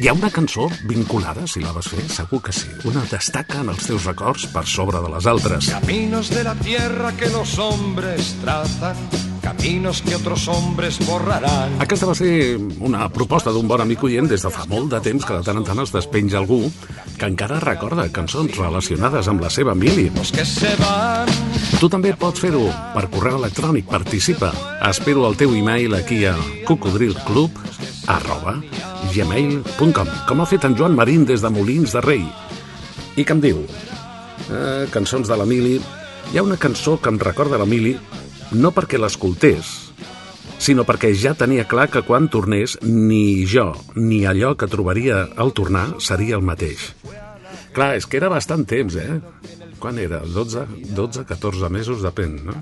hi 0.00 0.08
ha 0.08 0.14
una 0.14 0.30
cançó 0.30 0.68
vinculada, 0.84 1.46
si 1.46 1.60
la 1.60 1.72
vas 1.72 1.88
fer? 1.92 2.02
Segur 2.10 2.40
que 2.44 2.52
sí. 2.52 2.68
Una 2.88 3.04
destaca 3.10 3.62
en 3.62 3.70
els 3.72 3.86
teus 3.88 4.06
records 4.08 4.46
per 4.52 4.64
sobre 4.68 5.00
de 5.04 5.12
les 5.12 5.28
altres. 5.30 5.70
Caminos 5.72 6.30
de 6.30 6.44
la 6.44 6.54
tierra 6.60 7.12
que 7.16 7.30
los 7.32 7.58
hombres 7.58 8.34
trazan, 8.42 8.96
caminos 9.46 10.02
que 10.02 10.16
otros 10.16 10.48
hombres 10.48 10.98
borrarán. 11.06 11.78
Aquesta 11.78 12.08
va 12.08 12.16
ser 12.18 12.58
una 12.82 13.06
proposta 13.14 13.52
d'un 13.54 13.68
bon 13.70 13.78
amic 13.78 14.02
oient 14.02 14.26
des 14.26 14.42
de 14.42 14.50
fa 14.50 14.64
molt 14.66 14.90
de 14.90 14.98
temps 15.04 15.22
que 15.22 15.36
de 15.36 15.46
tant 15.46 15.60
en 15.60 15.66
tant 15.68 15.78
es 15.84 15.92
despenja 15.94 16.40
algú 16.40 16.64
que 17.14 17.28
encara 17.30 17.60
recorda 17.62 18.08
cançons 18.10 18.58
relacionades 18.58 19.30
amb 19.30 19.44
la 19.44 19.50
seva 19.54 19.76
mili. 19.78 20.08
Tu 21.78 21.90
també 21.92 22.10
pots 22.18 22.42
fer-ho 22.42 22.64
per 22.96 23.04
correu 23.14 23.38
electrònic. 23.38 23.86
Participa. 23.86 24.50
Espero 24.90 25.28
el 25.30 25.38
teu 25.38 25.54
e-mail 25.54 25.94
aquí 25.94 26.24
a 26.26 26.34
cocodrilclub 26.66 27.62
arroba 28.10 28.58
gmail.com 29.14 30.12
com 30.26 30.42
ha 30.42 30.50
fet 30.50 30.66
en 30.66 30.74
Joan 30.74 30.98
Marín 30.98 31.22
des 31.24 31.46
de 31.46 31.54
Molins 31.54 31.94
de 31.94 32.02
Rei. 32.02 32.26
I 33.14 33.22
que 33.22 33.38
em 33.38 33.46
diu? 33.46 33.62
Eh, 34.50 34.90
cançons 34.90 35.30
de 35.30 35.38
la 35.38 35.46
Mili. 35.46 35.78
Hi 36.32 36.38
ha 36.40 36.42
una 36.42 36.58
cançó 36.58 36.98
que 36.98 37.14
em 37.14 37.22
recorda 37.22 37.62
la 37.62 37.70
Mili 37.70 37.94
no 38.52 38.70
perquè 38.74 38.98
l'escoltés, 39.00 39.72
sinó 40.58 40.84
perquè 40.86 41.12
ja 41.14 41.34
tenia 41.34 41.66
clar 41.68 41.88
que 41.90 42.02
quan 42.06 42.28
tornés 42.32 42.76
ni 42.82 43.46
jo 43.48 43.72
ni 43.94 44.24
allò 44.26 44.54
que 44.56 44.70
trobaria 44.70 45.26
al 45.36 45.52
tornar 45.52 45.88
seria 46.00 46.38
el 46.38 46.44
mateix. 46.46 46.92
Clar, 47.76 47.92
és 47.98 48.06
que 48.08 48.16
era 48.16 48.30
bastant 48.32 48.64
temps, 48.64 48.96
eh? 48.96 49.20
Quan 49.78 49.98
era? 50.00 50.22
12, 50.24 50.62
12 50.96 51.26
14 51.28 51.68
mesos, 51.68 52.00
depèn, 52.04 52.38
no? 52.46 52.54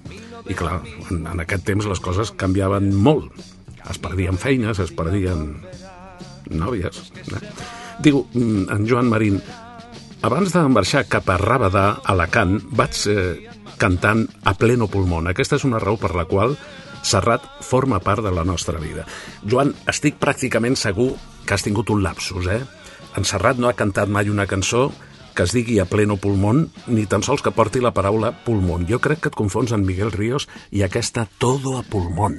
I 0.50 0.56
clar, 0.58 0.80
en, 1.10 1.22
en 1.30 1.42
aquest 1.44 1.62
temps 1.68 1.86
les 1.86 2.02
coses 2.02 2.32
canviaven 2.34 2.90
molt. 2.96 3.30
Es 3.86 4.00
perdien 4.02 4.40
feines, 4.40 4.80
es 4.82 4.90
perdien 4.96 5.52
nòvies. 6.50 6.98
Eh? 7.30 7.52
Diu, 8.02 8.24
mm, 8.32 8.66
en 8.74 8.88
Joan 8.90 9.12
Marín, 9.12 9.38
abans 10.26 10.50
de 10.56 10.64
marxar 10.72 11.04
cap 11.06 11.30
a 11.30 11.38
Rabadà, 11.38 11.86
a 12.00 12.14
Alacant, 12.16 12.58
vaig 12.74 12.98
eh, 13.12 13.53
cantant 13.78 14.26
a 14.44 14.54
pleno 14.58 14.88
pulmón. 14.90 15.28
Aquesta 15.30 15.58
és 15.58 15.66
una 15.68 15.80
raó 15.82 15.98
per 16.00 16.14
la 16.14 16.26
qual 16.30 16.56
Serrat 17.04 17.44
forma 17.60 17.98
part 18.00 18.24
de 18.24 18.32
la 18.32 18.46
nostra 18.48 18.80
vida. 18.80 19.04
Joan, 19.44 19.74
estic 19.90 20.16
pràcticament 20.20 20.78
segur 20.80 21.10
que 21.44 21.52
has 21.52 21.64
tingut 21.66 21.92
un 21.92 22.00
lapsus, 22.02 22.48
eh? 22.48 22.62
En 23.14 23.28
Serrat 23.28 23.60
no 23.60 23.68
ha 23.68 23.76
cantat 23.76 24.08
mai 24.08 24.32
una 24.32 24.48
cançó 24.48 24.88
que 25.34 25.44
es 25.44 25.52
digui 25.52 25.80
a 25.82 25.84
pleno 25.90 26.16
pulmón, 26.16 26.68
ni 26.86 27.04
tan 27.10 27.26
sols 27.26 27.42
que 27.42 27.52
porti 27.52 27.82
la 27.82 27.92
paraula 27.92 28.32
pulmón. 28.46 28.86
Jo 28.88 29.02
crec 29.02 29.20
que 29.20 29.32
et 29.34 29.38
confons 29.38 29.74
amb 29.74 29.84
Miguel 29.86 30.14
Ríos 30.14 30.48
i 30.70 30.86
aquesta 30.86 31.26
todo 31.38 31.76
a 31.76 31.82
pulmón. 31.82 32.38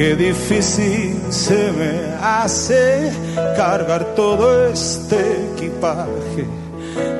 Qué 0.00 0.16
difícil 0.16 1.20
se 1.28 1.72
me 1.72 2.14
hace 2.22 3.12
cargar 3.54 4.02
todo 4.16 4.66
este 4.66 5.50
equipaje. 5.52 6.46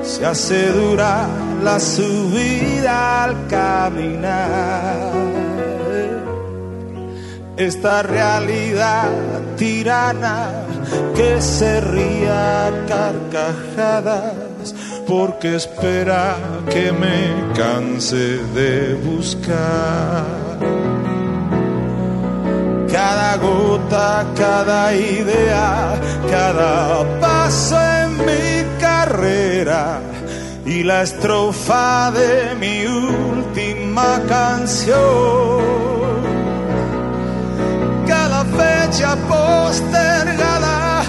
Se 0.03 0.25
hace 0.25 0.73
dura 0.73 1.29
la 1.63 1.79
subida 1.79 3.25
al 3.25 3.47
caminar. 3.49 5.13
Esta 7.59 8.03
realidad 8.03 9.11
tirana 9.59 10.49
que 11.15 11.43
se 11.43 11.83
ría 11.83 12.73
carcajadas 12.89 14.75
porque 15.07 15.57
espera 15.57 16.35
que 16.71 16.93
me 16.93 17.53
canse 17.55 18.39
de 18.55 18.95
buscar 18.95 20.51
cada 23.01 23.33
gota, 23.39 24.27
cada 24.37 24.95
idea, 24.95 25.99
cada 26.31 27.03
paso 27.19 27.81
en 28.01 28.11
mi 28.29 28.49
carrera 28.79 30.01
y 30.67 30.83
la 30.83 31.05
estrofa 31.09 32.11
de 32.11 32.55
mi 32.63 32.77
última 32.87 34.21
canción. 34.29 35.63
Cada 38.07 38.45
fecha 38.61 39.11
postergada, 39.33 41.03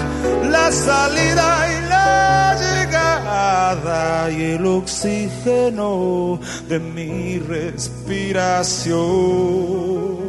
la 0.56 0.66
salida 0.72 1.48
y 1.74 1.76
la 1.94 2.56
llegada 2.64 4.30
y 4.30 4.42
el 4.56 4.64
oxígeno 4.64 6.40
de 6.70 6.78
mi 6.78 7.38
respiración 7.38 10.21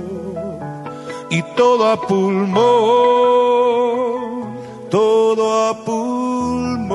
y 1.34 1.41
todo 1.58 1.89
a 1.89 2.00
pulmón, 2.00 2.54
todo 4.91 5.67
a 5.67 5.74
pulmón. 5.84 6.93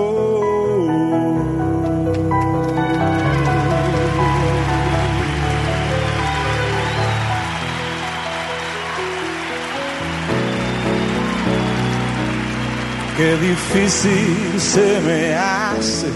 Qué 13.16 13.36
difícil 13.38 14.60
se 14.60 15.00
me 15.00 15.34
hace 15.34 16.12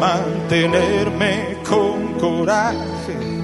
mantenerme 0.00 1.58
con 1.68 2.14
coraje 2.14 3.43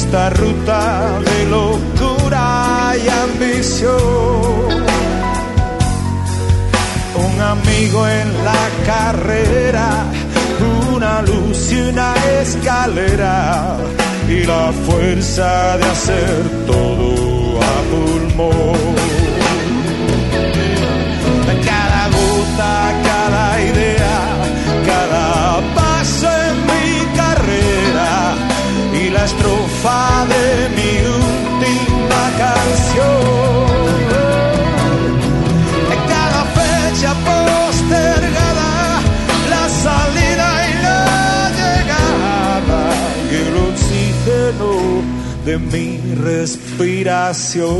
esta 0.00 0.30
ruta 0.30 1.20
de 1.28 1.38
locura 1.50 2.94
y 3.02 3.06
ambición. 3.26 4.70
Un 7.26 7.40
amigo 7.54 8.08
en 8.08 8.28
la 8.48 8.64
carrera, 8.86 9.88
una 10.94 11.20
luz 11.22 11.72
y 11.72 11.76
una 11.90 12.14
escalera 12.40 13.76
y 14.26 14.44
la 14.44 14.72
fuerza 14.86 15.76
de 15.78 15.84
hacer 15.84 16.36
todo 16.66 17.60
a 17.70 17.74
pulmón. 17.90 18.94
Cada 21.70 22.02
gota, 22.16 22.72
estrofa 29.30 30.26
de 30.32 30.44
mi 30.76 30.92
última 31.22 32.22
canción. 32.42 33.68
Cada 36.12 36.42
fecha 36.58 37.10
postergada, 37.28 38.72
la 39.52 39.64
salida 39.86 40.48
y 40.68 40.72
la 40.86 41.02
llegada 41.60 42.80
y 43.30 43.32
el 43.44 43.54
oxígeno 43.70 44.72
de 45.44 45.54
mi 45.72 45.86
respiración. 46.28 47.70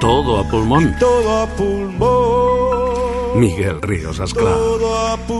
Todo 0.00 0.30
a 0.40 0.42
pulmón. 0.48 0.94
Todo 0.98 1.42
a 1.42 1.46
pulmón. 1.46 3.40
Miguel 3.40 3.80
Ríos, 3.82 4.18
esclar. 4.18 4.54
Todo 4.54 4.98
a 5.06 5.16
pulmón. 5.16 5.39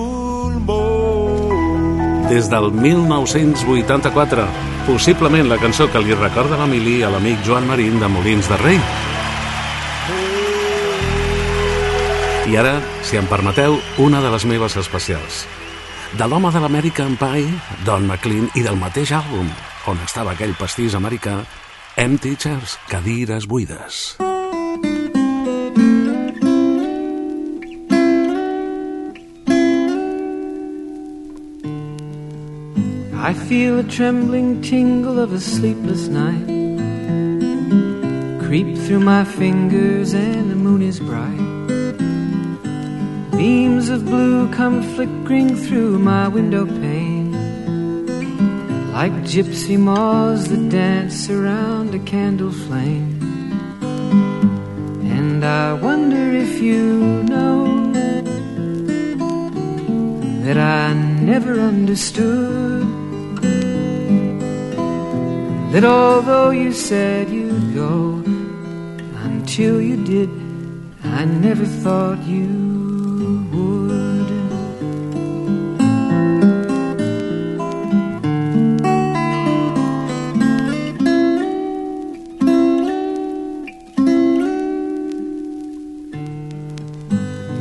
Des 2.31 2.47
del 2.47 2.71
1984, 2.71 4.45
possiblement 4.87 5.49
la 5.51 5.57
cançó 5.59 5.88
que 5.90 5.99
li 5.99 6.14
recorda 6.14 6.61
l'Emili 6.61 7.01
a 7.03 7.11
l'amic 7.11 7.43
Joan 7.43 7.66
Marín 7.66 7.99
de 7.99 8.07
Molins 8.07 8.47
de 8.47 8.59
Rei. 8.61 8.79
I 12.47 12.57
ara, 12.62 12.77
si 13.03 13.19
em 13.19 13.27
permeteu, 13.27 13.81
una 13.99 14.23
de 14.23 14.31
les 14.31 14.47
meves 14.47 14.79
especials. 14.79 15.43
De 16.14 16.31
l'home 16.31 16.55
de 16.55 16.62
l'American 16.62 17.19
Pie, 17.19 17.51
Don 17.83 18.07
McLean, 18.07 18.47
i 18.55 18.62
del 18.62 18.79
mateix 18.79 19.11
àlbum, 19.11 19.51
on 19.90 20.07
estava 20.07 20.38
aquell 20.38 20.55
pastís 20.55 20.95
americà, 20.95 21.40
Empty 21.99 22.37
Chairs, 22.38 22.79
cadires 22.87 23.51
buides. 23.51 24.21
I 33.31 33.33
feel 33.33 33.79
a 33.79 33.85
trembling 33.85 34.61
tingle 34.61 35.21
of 35.21 35.33
a 35.33 35.38
sleepless 35.38 36.09
night 36.09 36.49
creep 38.45 38.77
through 38.77 38.99
my 38.99 39.23
fingers, 39.23 40.14
and 40.14 40.51
the 40.51 40.57
moon 40.57 40.83
is 40.83 40.99
bright. 40.99 41.47
Beams 43.31 43.88
of 43.88 44.05
blue 44.05 44.53
come 44.53 44.83
flickering 44.95 45.55
through 45.55 46.01
my 46.01 46.26
window 46.26 46.66
pane, 46.66 47.31
like 48.93 49.12
gypsy 49.33 49.78
moths 49.78 50.49
that 50.49 50.68
dance 50.68 51.31
around 51.31 51.95
a 51.95 52.01
candle 52.01 52.51
flame. 52.51 53.22
And 55.05 55.45
I 55.45 55.74
wonder 55.74 56.33
if 56.33 56.61
you 56.61 57.22
know 57.22 57.93
that 60.43 60.59
I 60.59 60.95
never 60.95 61.61
understood 61.61 62.80
that 65.73 65.85
although 65.85 66.51
you 66.51 66.73
said 66.73 67.29
you'd 67.29 67.75
go, 67.75 68.23
until 69.23 69.81
you 69.81 69.97
did, 70.05 70.29
I 71.05 71.25
never 71.25 71.64
thought 71.64 72.18
you 72.25 72.49
would. 73.53 74.31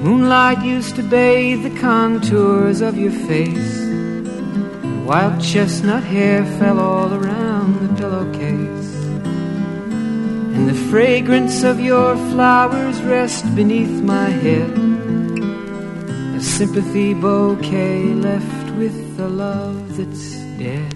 Moonlight 0.04 0.64
used 0.64 0.96
to 0.96 1.04
bathe 1.04 1.62
the 1.64 1.80
contours 1.80 2.82
of 2.82 2.98
your 2.98 3.12
face. 3.12 3.79
Wild 5.10 5.42
chestnut 5.42 6.04
hair 6.04 6.46
fell 6.60 6.80
all 6.80 7.12
around 7.12 7.80
the 7.82 7.92
pillowcase. 8.00 8.94
And 10.54 10.70
the 10.70 10.80
fragrance 10.92 11.64
of 11.64 11.80
your 11.80 12.16
flowers 12.32 13.02
rest 13.02 13.44
beneath 13.56 14.04
my 14.04 14.30
head. 14.30 14.70
A 16.38 16.40
sympathy 16.40 17.16
bouquet 17.16 18.04
left 18.14 18.70
with 18.76 19.20
a 19.20 19.28
love 19.28 19.98
that's 19.98 20.36
dead. 20.60 20.94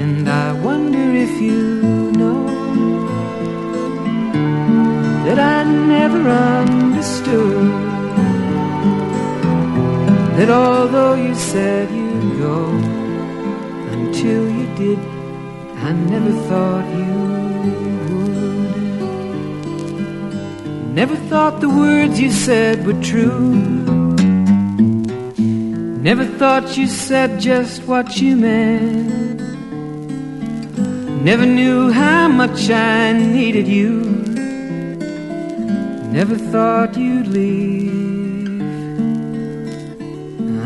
And 0.00 0.26
I 0.26 0.54
wonder 0.54 1.04
if 1.26 1.38
you 1.38 1.82
know 2.12 2.46
that 5.26 5.38
I 5.38 5.64
never 5.64 6.30
understood 6.30 7.69
that 10.40 10.48
although 10.48 11.12
you 11.12 11.34
said 11.34 11.90
you'd 11.90 12.38
go, 12.38 12.64
until 13.94 14.42
you 14.56 14.66
did, 14.74 14.98
I 15.86 15.92
never 15.92 16.32
thought 16.48 16.86
you 17.00 17.12
would. 18.08 18.74
Never 20.94 21.16
thought 21.28 21.60
the 21.60 21.68
words 21.68 22.18
you 22.18 22.30
said 22.30 22.86
were 22.86 23.00
true. 23.02 23.52
Never 26.08 26.24
thought 26.24 26.74
you 26.78 26.86
said 26.86 27.38
just 27.38 27.82
what 27.84 28.16
you 28.22 28.34
meant. 28.36 29.40
Never 31.22 31.44
knew 31.44 31.92
how 31.92 32.28
much 32.28 32.70
I 32.70 33.12
needed 33.12 33.68
you. 33.68 33.92
Never 36.18 36.36
thought 36.38 36.96
you'd 36.96 37.28
leave 37.28 37.99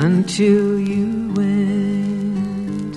until 0.05 0.79
you 0.79 1.33
went. 1.33 2.95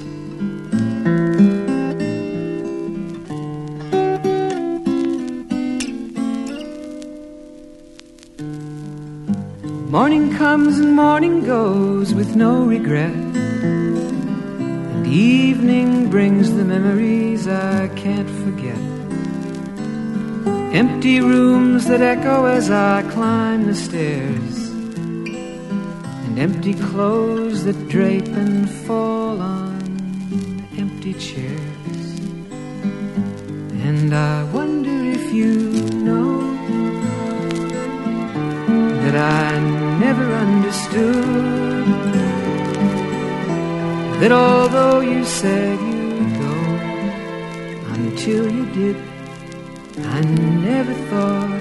Morning 9.89 10.36
comes 10.36 10.80
and 10.80 10.93
morning 10.93 11.45
goes 11.45 12.14
with 12.14 12.36
no 12.36 12.66
regret. 12.66 13.16
And 14.91 15.08
evening 15.08 16.10
brings 16.10 16.53
the 16.53 16.66
memories 16.66 17.47
I 17.47 17.88
can't 17.95 18.30
forget. 18.43 18.84
Empty 20.76 21.22
rooms 21.22 21.86
that 21.86 22.01
echo 22.01 22.43
as 22.43 22.70
I 22.70 23.03
climb 23.14 23.66
the 23.66 23.76
stairs. 23.76 24.57
Empty 26.38 26.76
clothes 26.76 27.64
that 27.64 27.90
drape 27.90 28.28
and 28.28 28.70
fall 28.70 29.42
on 29.42 29.82
empty 30.78 31.14
chairs. 31.16 32.20
And 33.82 34.14
I 34.14 34.44
wonder 34.54 34.96
if 35.18 35.34
you 35.34 35.72
know 36.06 36.54
that 39.02 39.16
I 39.16 39.60
never 40.00 40.32
understood 40.46 41.88
that 44.22 44.32
although 44.32 45.00
you 45.00 45.26
said 45.26 45.80
you'd 45.80 46.34
go 46.46 46.56
until 47.96 48.52
you 48.52 48.66
did, 48.74 48.98
I 50.06 50.22
never 50.22 50.94
thought 51.10 51.57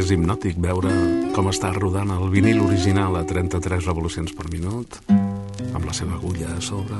És 0.00 0.08
hipnòtic 0.14 0.56
veure 0.56 0.88
com 1.36 1.50
està 1.50 1.74
rodant 1.74 2.08
el 2.14 2.30
vinil 2.32 2.62
original 2.64 3.18
a 3.18 3.20
33 3.28 3.84
revolucions 3.84 4.32
per 4.32 4.46
minut, 4.48 4.96
amb 5.10 5.84
la 5.84 5.92
seva 5.92 6.14
agulla 6.16 6.54
a 6.54 6.60
sobre. 6.64 6.96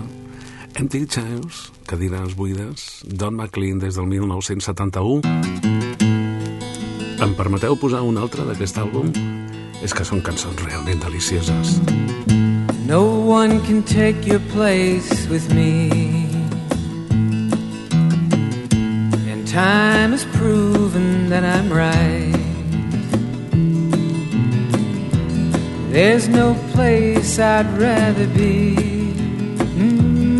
Empty 0.76 1.06
Chairs, 1.08 1.70
cadires 1.88 2.34
buides, 2.36 3.00
Don 3.08 3.38
McLean 3.38 3.80
des 3.80 3.96
del 3.96 4.04
1971. 4.10 5.22
Em 7.24 7.32
permeteu 7.38 7.78
posar 7.80 8.02
un 8.04 8.20
altre 8.20 8.44
d'aquest 8.44 8.82
àlbum? 8.84 9.08
És 9.80 9.96
que 9.96 10.04
són 10.04 10.20
cançons 10.20 10.60
realment 10.66 11.00
delicioses. 11.00 11.78
No 12.84 13.00
one 13.32 13.62
can 13.64 13.80
take 13.82 14.28
your 14.28 14.44
place 14.52 15.24
with 15.32 15.48
me. 15.56 15.88
And 19.24 19.48
Time 19.48 20.12
has 20.12 20.28
proven 20.36 21.30
that 21.30 21.48
I'm 21.48 21.72
right. 21.72 22.39
There's 25.90 26.28
no 26.28 26.54
place 26.72 27.40
I'd 27.40 27.66
rather 27.76 28.26
be 28.28 28.76
mhm, 29.74 30.38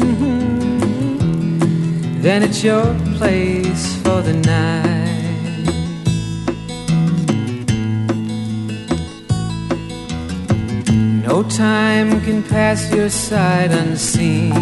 than 2.22 2.44
at 2.44 2.62
your 2.62 2.94
place 3.16 3.96
for 4.03 4.22
the 4.22 4.34
night. 4.34 4.90
No 11.26 11.42
time 11.42 12.20
can 12.20 12.44
pass 12.44 12.88
your 12.94 13.11
side 13.11 13.72
unseen. 13.72 14.55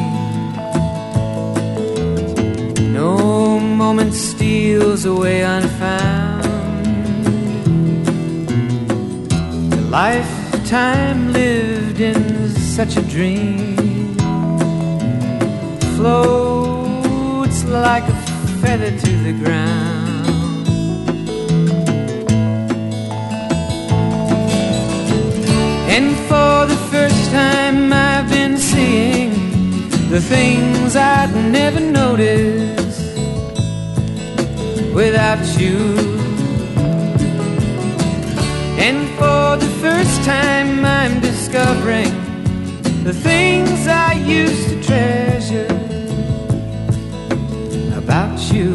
No 2.95 3.61
moment 3.61 4.15
steals 4.15 5.05
away 5.05 5.43
unfound. 5.43 6.45
The 9.71 9.83
lifetime 10.71 11.33
lived 11.33 11.99
in 11.99 12.51
such 12.51 12.99
a 12.99 13.03
dream 13.03 13.75
floats 15.97 17.65
like 17.65 18.03
a 18.03 18.17
feather 18.61 18.91
to 18.91 19.13
the 19.23 19.33
ground. 19.33 20.69
And 25.89 26.15
for 26.29 26.67
the 26.67 26.79
first 26.91 27.31
time, 27.31 27.91
I've 27.91 28.29
been 28.29 28.59
seeing 28.59 29.31
the 30.11 30.21
things 30.21 30.97
I'd 30.97 31.35
never 31.51 31.81
notice 31.81 33.15
without 34.93 35.43
you. 35.59 36.18
And 38.89 39.07
for 39.19 39.57
the 39.63 39.71
first 39.83 40.25
time, 40.25 40.83
I'm 40.83 41.21
discovering 41.21 42.11
the 43.05 43.13
things 43.13 43.87
I 43.87 44.15
used 44.15 44.71
to 44.71 44.83
treasure 44.83 45.69
about 47.95 48.41
you. 48.51 48.71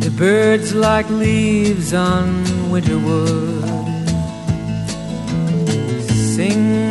The 0.00 0.12
birds 0.18 0.74
like 0.74 1.08
leaves 1.08 1.94
on 1.94 2.26
winter 2.68 2.98
wood 2.98 3.68
Sing 6.34 6.88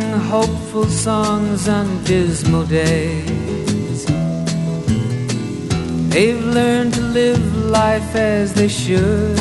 songs 0.86 1.68
on 1.68 2.04
dismal 2.04 2.64
days. 2.64 4.06
They've 6.10 6.44
learned 6.44 6.94
to 6.94 7.00
live 7.00 7.56
life 7.66 8.14
as 8.14 8.54
they 8.54 8.68
should. 8.68 9.36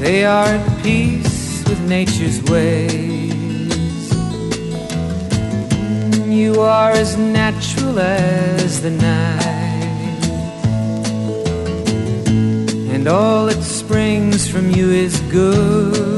They 0.00 0.24
are 0.24 0.46
at 0.46 0.82
peace 0.82 1.64
with 1.68 1.80
nature's 1.88 2.42
ways. 2.44 4.12
You 6.26 6.60
are 6.60 6.92
as 6.92 7.16
natural 7.16 7.98
as 7.98 8.82
the 8.82 8.90
night. 8.90 9.48
And 12.94 13.08
all 13.08 13.46
that 13.46 13.62
springs 13.62 14.48
from 14.48 14.70
you 14.70 14.90
is 14.90 15.18
good 15.32 16.17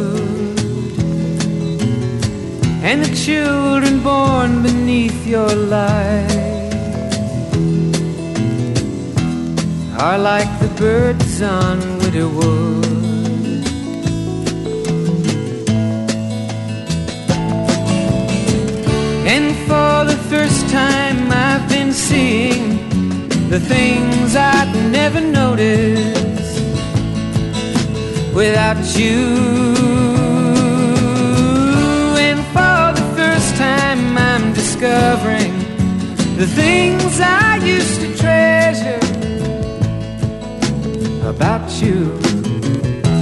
And 2.90 3.04
the 3.04 3.14
children 3.14 4.02
born 4.02 4.64
beneath 4.64 5.24
your 5.24 5.48
light 5.54 6.72
Are 9.96 10.18
like 10.18 10.50
the 10.58 10.66
birds 10.76 11.40
on 11.40 11.78
Widderwood 12.00 12.84
And 19.34 19.46
for 19.68 19.94
the 20.12 20.18
first 20.28 20.68
time 20.70 21.30
I've 21.30 21.68
been 21.68 21.92
seeing 21.92 22.76
the 23.50 23.60
things 23.60 24.34
I'd 24.34 24.74
never 24.90 25.20
noticed 25.20 26.58
without 28.34 28.82
you. 28.98 29.79
Discovering 34.80 35.52
the 36.40 36.46
things 36.56 37.20
I 37.20 37.60
used 37.60 38.00
to 38.00 38.16
treasure 38.16 39.00
about 41.28 41.68
you. 41.82 42.08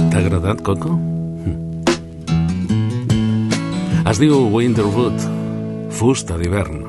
T'ha 0.09 0.19
agradat, 0.23 0.63
Coco? 0.63 0.95
Hm. 1.43 1.83
Es 4.07 4.23
diu 4.23 4.47
Winterwood, 4.55 5.19
fusta 5.91 6.39
d'hivern, 6.39 6.79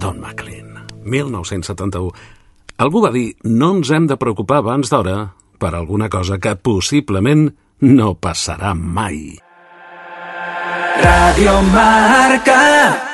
Don 0.00 0.16
McLean, 0.20 0.88
1971. 1.04 2.08
Algú 2.80 3.04
va 3.04 3.12
dir, 3.12 3.36
no 3.44 3.76
ens 3.76 3.92
hem 3.92 4.08
de 4.08 4.16
preocupar 4.16 4.64
abans 4.64 4.88
d'hora 4.88 5.36
per 5.60 5.74
alguna 5.76 6.08
cosa 6.08 6.40
que 6.40 6.56
possiblement 6.56 7.52
no 7.84 8.14
passarà 8.16 8.72
mai. 8.74 9.36
Radio 11.04 11.60
Marca. 11.74 13.13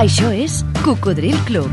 Això 0.00 0.30
és 0.32 0.62
Cocodril 0.80 1.34
Club. 1.44 1.68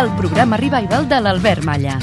El 0.00 0.08
programa 0.16 0.56
revival 0.56 1.04
de 1.10 1.18
l'Albert 1.20 1.66
Malla. 1.68 1.98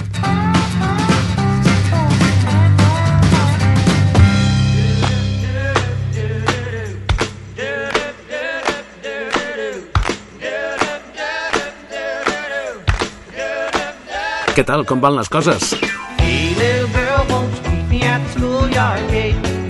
Què 14.54 14.62
tal, 14.62 14.86
com 14.86 15.02
van 15.02 15.18
les 15.18 15.34
coses? 15.34 15.74
Hey, 16.22 16.52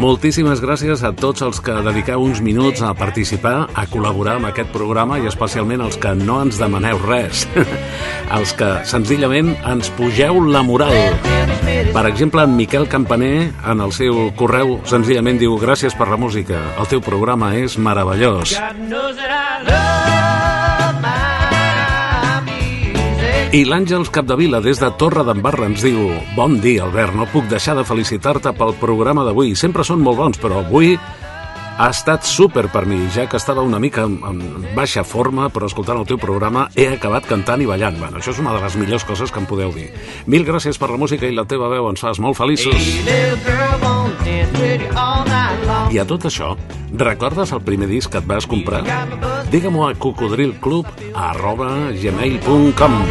Moltíssimes 0.02 0.58
gràcies 0.64 1.04
a 1.06 1.12
tots 1.14 1.44
els 1.46 1.60
que 1.62 1.76
dediqueu 1.86 2.24
uns 2.26 2.40
minuts 2.42 2.82
a 2.82 2.90
participar, 2.98 3.68
a 3.78 3.84
col·laborar 3.86 4.40
amb 4.40 4.48
aquest 4.50 4.72
programa 4.74 5.20
i 5.22 5.28
especialment 5.30 5.84
els 5.86 6.00
que 6.02 6.16
no 6.18 6.40
ens 6.42 6.58
demaneu 6.58 6.98
res. 7.04 7.44
els 8.38 8.56
que 8.58 8.72
senzillament 8.90 9.54
ens 9.70 9.92
pugeu 10.00 10.42
la 10.48 10.64
moral. 10.66 10.98
Per 11.94 12.06
exemple, 12.10 12.48
en 12.50 12.58
Miquel 12.58 12.90
Campaner, 12.90 13.52
en 13.62 13.86
el 13.86 13.94
seu 13.94 14.32
correu, 14.40 14.80
senzillament 14.90 15.38
diu 15.38 15.60
Gràcies 15.62 15.94
per 15.94 16.10
la 16.10 16.18
música, 16.18 16.64
el 16.82 16.90
teu 16.90 17.06
programa 17.06 17.54
és 17.62 17.78
meravellós. 17.78 18.58
God 18.58 18.82
knows 18.90 19.22
that 19.22 19.30
I 19.30 19.70
love 19.70 20.21
I 23.52 23.66
l'Àngels 23.68 24.08
Capdevila, 24.16 24.62
des 24.64 24.80
de 24.80 24.88
Torre 24.96 25.26
d'Embarra, 25.28 25.66
ens 25.68 25.82
diu 25.84 26.06
Bon 26.38 26.54
dia, 26.64 26.86
Albert, 26.86 27.18
no 27.20 27.26
puc 27.28 27.50
deixar 27.52 27.74
de 27.76 27.84
felicitar-te 27.84 28.54
pel 28.56 28.72
programa 28.80 29.26
d'avui. 29.28 29.58
Sempre 29.60 29.84
són 29.84 30.00
molt 30.00 30.22
bons, 30.22 30.40
però 30.40 30.62
avui 30.62 30.94
ha 31.82 31.90
estat 31.90 32.28
súper 32.30 32.68
per 32.70 32.84
mi, 32.86 33.00
ja 33.10 33.26
que 33.26 33.40
estava 33.40 33.64
una 33.66 33.80
mica 33.82 34.04
en, 34.06 34.20
en 34.22 34.66
baixa 34.76 35.02
forma, 35.04 35.48
però 35.50 35.66
escoltant 35.66 35.98
el 35.98 36.06
teu 36.06 36.20
programa 36.22 36.68
he 36.78 36.86
acabat 36.94 37.26
cantant 37.26 37.64
i 37.64 37.66
ballant. 37.66 37.98
Bueno, 37.98 38.20
això 38.20 38.36
és 38.36 38.42
una 38.44 38.54
de 38.54 38.62
les 38.62 38.76
millors 38.78 39.06
coses 39.08 39.34
que 39.34 39.42
em 39.42 39.48
podeu 39.50 39.74
dir. 39.74 39.88
Mil 40.30 40.46
gràcies 40.46 40.78
per 40.78 40.92
la 40.94 41.00
música 41.02 41.26
i 41.26 41.34
la 41.34 41.48
teva 41.50 41.72
veu, 41.74 41.90
ens 41.90 42.04
fas 42.06 42.22
molt 42.22 42.38
feliços. 42.38 42.78
I 45.92 45.98
a 45.98 46.06
tot 46.08 46.30
això, 46.30 46.54
recordes 47.02 47.56
el 47.58 47.64
primer 47.66 47.90
disc 47.90 48.14
que 48.14 48.22
et 48.22 48.30
vas 48.30 48.46
comprar? 48.46 48.84
Digue-m'ho 49.50 49.88
a 49.90 49.96
cocodrilclub 49.98 50.86
arroba 51.18 51.74
gmail.com 51.98 53.02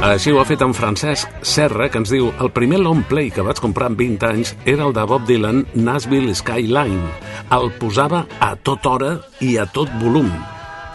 Així 0.00 0.32
ho 0.32 0.38
ha 0.40 0.46
fet 0.48 0.62
en 0.64 0.72
Francesc 0.72 1.42
Serra, 1.44 1.90
que 1.92 2.00
ens 2.00 2.08
diu 2.08 2.30
el 2.40 2.48
primer 2.56 2.78
long 2.80 3.02
play 3.04 3.28
que 3.28 3.42
vaig 3.44 3.58
comprar 3.60 3.90
amb 3.90 3.98
20 4.00 4.24
anys 4.30 4.54
era 4.64 4.86
el 4.86 4.94
de 4.96 5.02
Bob 5.04 5.26
Dylan, 5.28 5.66
Nashville 5.76 6.32
Skyline. 6.32 7.10
El 7.52 7.68
posava 7.76 8.22
a 8.40 8.54
tota 8.56 8.94
hora 8.94 9.10
i 9.44 9.58
a 9.60 9.66
tot 9.68 9.92
volum. 10.00 10.30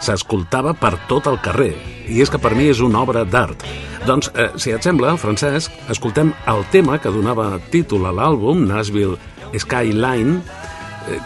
S'escoltava 0.02 0.74
per 0.74 0.96
tot 1.06 1.30
el 1.30 1.38
carrer. 1.44 1.76
I 2.10 2.18
és 2.24 2.34
que 2.34 2.42
per 2.42 2.56
mi 2.58 2.66
és 2.72 2.82
una 2.82 3.04
obra 3.06 3.22
d'art. 3.22 3.62
Doncs, 4.10 4.32
eh, 4.34 4.50
si 4.58 4.74
et 4.74 4.82
sembla, 4.82 5.14
Francesc, 5.22 5.70
escoltem 5.88 6.34
el 6.50 6.66
tema 6.74 6.98
que 6.98 7.14
donava 7.14 7.60
títol 7.70 8.10
a 8.10 8.12
l'àlbum, 8.12 8.66
Nashville 8.66 9.20
Skyline, 9.54 10.40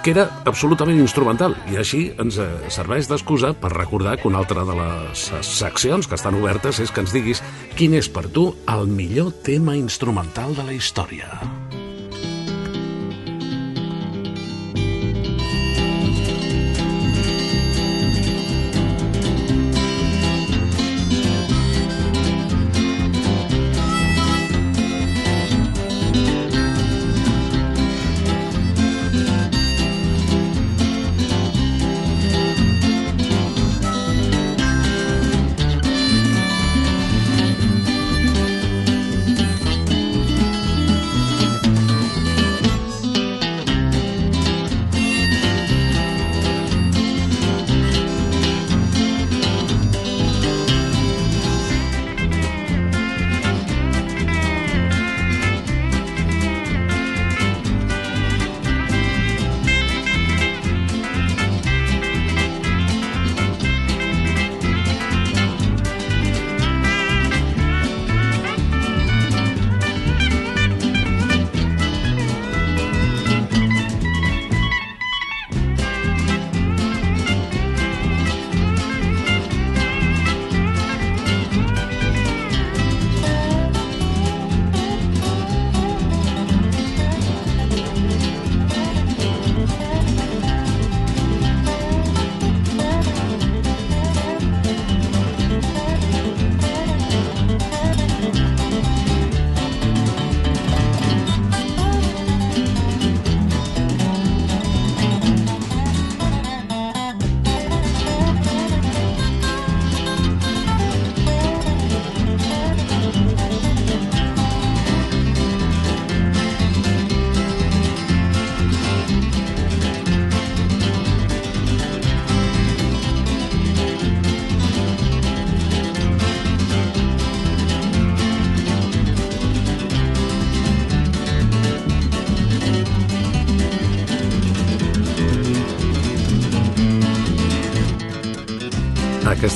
que 0.02 0.12
era 0.12 0.26
absolutament 0.48 1.00
instrumental 1.00 1.56
i 1.72 1.78
així 1.80 2.02
ens 2.20 2.40
eh, 2.40 2.48
serveix 2.72 3.08
d'excusa 3.10 3.54
per 3.56 3.72
recordar 3.74 4.18
que 4.20 4.28
una 4.30 4.40
altra 4.42 4.64
de 4.68 4.76
les 4.76 5.24
seccions 5.46 6.08
que 6.08 6.18
estan 6.18 6.36
obertes 6.40 6.82
és 6.84 6.92
que 6.92 7.04
ens 7.04 7.16
diguis 7.16 7.42
quin 7.78 7.96
és 7.98 8.10
per 8.12 8.28
tu 8.28 8.50
el 8.70 8.86
millor 8.88 9.32
tema 9.46 9.76
instrumental 9.78 10.56
de 10.56 10.68
la 10.68 10.76
història. 10.76 11.59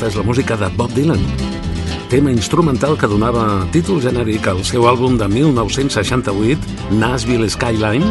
Aquesta 0.05 0.19
és 0.19 0.27
la 0.27 0.29
música 0.29 0.57
de 0.61 0.67
Bob 0.77 0.91
Dylan, 0.93 1.21
tema 2.13 2.29
instrumental 2.29 2.93
que 3.01 3.09
donava 3.09 3.65
títol 3.73 4.03
genèric 4.05 4.45
al 4.51 4.59
seu 4.69 4.85
àlbum 4.85 5.15
de 5.17 5.25
1968, 5.33 6.93
Nashville 7.01 7.49
Skyline, 7.49 8.11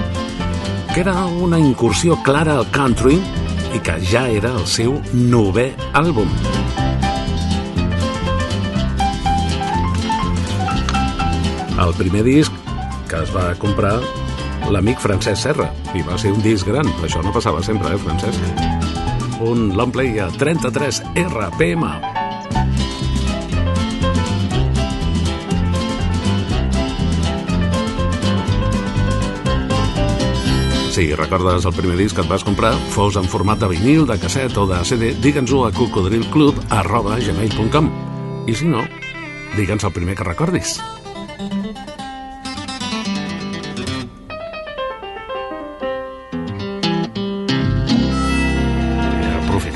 que 0.89 1.03
era 1.03 1.13
una 1.45 1.59
incursió 1.61 2.17
clara 2.25 2.55
al 2.57 2.65
country 2.73 3.19
i 3.77 3.81
que 3.85 3.99
ja 4.09 4.25
era 4.25 4.55
el 4.57 4.65
seu 4.65 4.97
novè 5.13 5.67
àlbum. 5.93 6.33
El 11.77 11.93
primer 12.01 12.25
disc 12.25 12.57
que 13.05 13.21
es 13.21 13.35
va 13.37 13.51
comprar 13.61 13.99
l'amic 14.73 14.97
Francesc 14.97 15.45
Serra 15.45 15.69
i 15.93 16.01
va 16.01 16.17
ser 16.17 16.33
un 16.33 16.41
disc 16.41 16.65
gran, 16.65 16.89
això 17.05 17.21
no 17.21 17.35
passava 17.37 17.61
sempre, 17.61 17.93
eh, 17.93 18.01
Francesc? 18.01 18.82
Un 19.43 19.75
long 19.75 19.91
play 19.91 20.19
a 20.19 20.29
33 20.29 21.03
RPM. 21.15 21.83
Si 30.93 31.13
recordes 31.13 31.65
el 31.65 31.73
primer 31.73 31.97
disc 31.97 32.15
que 32.15 32.23
et 32.23 32.29
vas 32.29 32.43
comprar, 32.47 32.71
fos 32.95 33.17
en 33.19 33.27
format 33.27 33.59
de 33.59 33.67
vinil, 33.67 34.07
de 34.07 34.15
casset 34.21 34.55
o 34.55 34.67
de 34.69 34.79
CD, 34.87 35.11
digue'ns-ho 35.19 35.65
a 35.67 35.73
cocodrilclub 35.75 36.63
arroba 36.69 37.19
gmail.com. 37.19 37.93
I 38.47 38.55
si 38.55 38.71
no, 38.71 38.87
digue'ns 39.57 39.83
el 39.83 39.91
primer 39.91 40.15
que 40.15 40.31
recordis. 40.31 40.77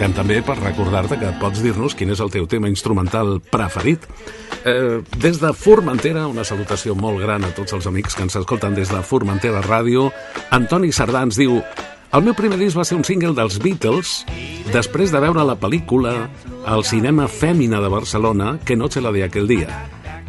Aprofitem 0.07 0.13
també 0.15 0.41
per 0.41 0.57
recordar-te 0.59 1.17
que 1.19 1.31
pots 1.39 1.61
dir-nos 1.61 1.95
quin 1.95 2.11
és 2.11 2.19
el 2.19 2.31
teu 2.31 2.47
tema 2.47 2.69
instrumental 2.69 3.39
preferit. 3.51 4.05
Eh, 4.63 5.01
des 5.17 5.39
de 5.39 5.53
Formentera, 5.53 6.27
una 6.27 6.43
salutació 6.43 6.95
molt 6.95 7.19
gran 7.19 7.43
a 7.43 7.51
tots 7.51 7.73
els 7.73 7.87
amics 7.87 8.15
que 8.15 8.23
ens 8.23 8.35
escolten 8.35 8.75
des 8.75 8.89
de 8.89 9.01
Formentera 9.01 9.61
Ràdio. 9.61 10.11
Antoni 10.51 10.91
Sardà 10.91 11.23
ens 11.23 11.37
diu 11.37 11.61
el 12.13 12.23
meu 12.23 12.33
primer 12.33 12.57
disc 12.57 12.77
va 12.77 12.85
ser 12.85 12.95
un 12.95 13.03
single 13.03 13.35
dels 13.35 13.59
Beatles 13.59 14.25
després 14.71 15.11
de 15.11 15.19
veure 15.19 15.43
la 15.43 15.57
pel·lícula 15.59 16.29
al 16.65 16.85
cinema 16.85 17.27
Fèmina 17.27 17.81
de 17.81 17.89
Barcelona 17.89 18.59
Que 18.63 18.77
noche 18.77 19.01
la 19.01 19.11
de 19.11 19.25
aquel 19.25 19.47
dia. 19.47 19.67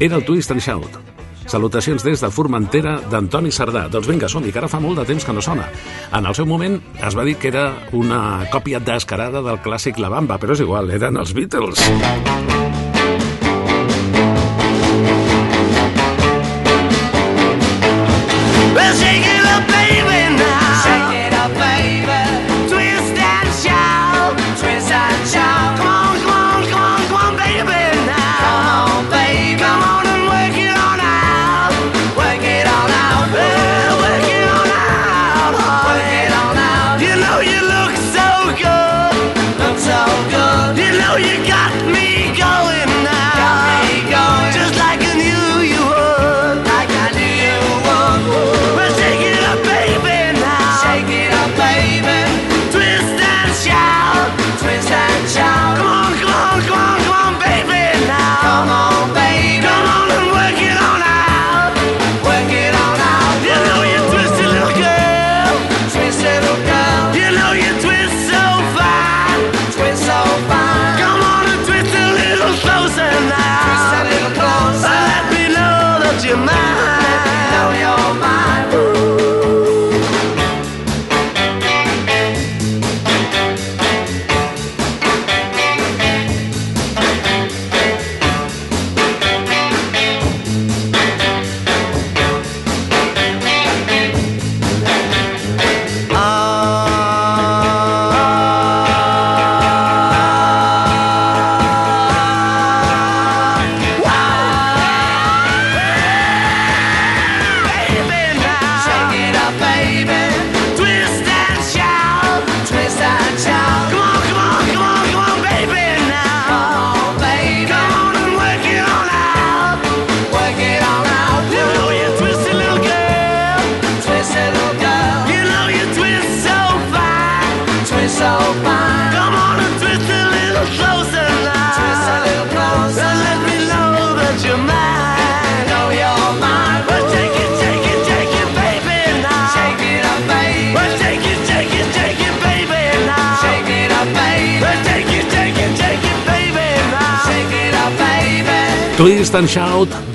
Era 0.01 0.17
el 0.17 0.25
Twist 0.25 0.51
and 0.51 0.61
Shout. 0.61 1.08
Salutacions 1.49 2.05
des 2.05 2.21
de 2.21 2.29
Formentera 2.29 2.99
d'Antoni 3.09 3.51
Sardà. 3.55 3.87
Doncs 3.89 4.09
vinga, 4.11 4.29
som-hi, 4.29 4.53
que 4.53 4.61
ara 4.61 4.69
fa 4.69 4.83
molt 4.85 5.01
de 5.01 5.07
temps 5.09 5.25
que 5.25 5.33
no 5.33 5.41
sona. 5.45 5.65
En 6.13 6.29
el 6.29 6.37
seu 6.37 6.45
moment 6.47 6.77
es 7.01 7.17
va 7.17 7.25
dir 7.25 7.39
que 7.41 7.49
era 7.49 7.71
una 7.97 8.45
còpia 8.53 8.83
descarada 8.85 9.41
del 9.43 9.63
clàssic 9.65 9.97
La 9.99 10.13
Bamba, 10.13 10.37
però 10.37 10.53
és 10.53 10.65
igual, 10.67 10.93
eren 10.93 11.17
els 11.17 11.33
Beatles. 11.33 11.81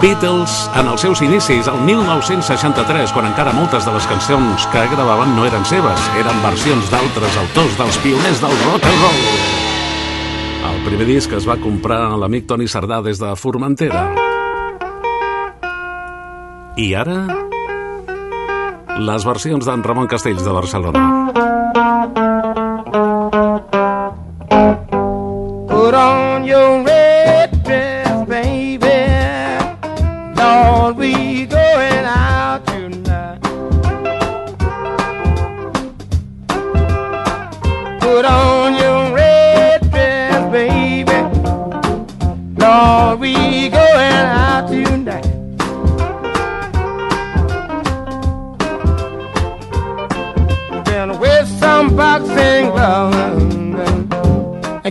Beatles, 0.03 0.51
en 0.75 0.89
els 0.91 0.99
seus 0.99 1.21
inicis, 1.23 1.67
el 1.71 1.77
1963, 1.87 3.13
quan 3.15 3.29
encara 3.29 3.53
moltes 3.55 3.85
de 3.87 3.93
les 3.95 4.07
cançons 4.11 4.65
que 4.73 4.81
gravaven 4.91 5.31
no 5.37 5.45
eren 5.47 5.63
seves, 5.63 6.09
eren 6.19 6.41
versions 6.43 6.89
d'altres 6.91 7.37
autors, 7.39 7.77
dels 7.79 7.99
pioners 8.03 8.41
del 8.43 8.57
rock 8.65 8.83
and 8.89 8.99
roll. 9.05 9.21
El 10.73 10.83
primer 10.89 11.07
disc 11.07 11.31
es 11.39 11.47
va 11.47 11.55
comprar 11.55 12.01
a 12.09 12.19
l'amic 12.19 12.49
Toni 12.51 12.67
Sardà 12.67 12.99
des 13.05 13.21
de 13.23 13.31
Formentera. 13.39 14.03
I 16.75 16.91
ara, 16.99 17.21
les 18.99 19.31
versions 19.31 19.63
d'en 19.63 19.87
Ramon 19.87 20.11
Castells 20.11 20.43
de 20.43 20.51
Barcelona. 20.51 21.05
Put 25.71 25.95
on 25.95 26.43
your 26.43 26.92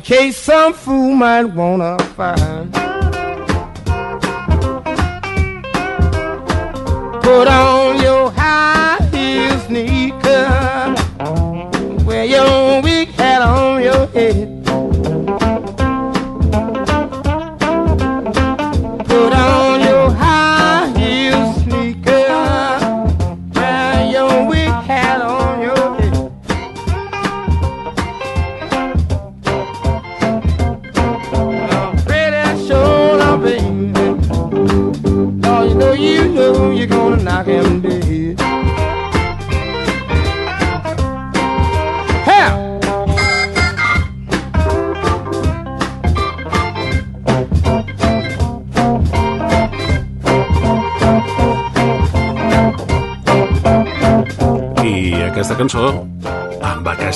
in 0.02 0.06
case 0.06 0.36
some 0.36 0.72
fool 0.74 1.14
might 1.14 1.44
wanna 1.44 1.96
find. 2.16 2.72
Put 7.22 7.46
on 7.46 7.71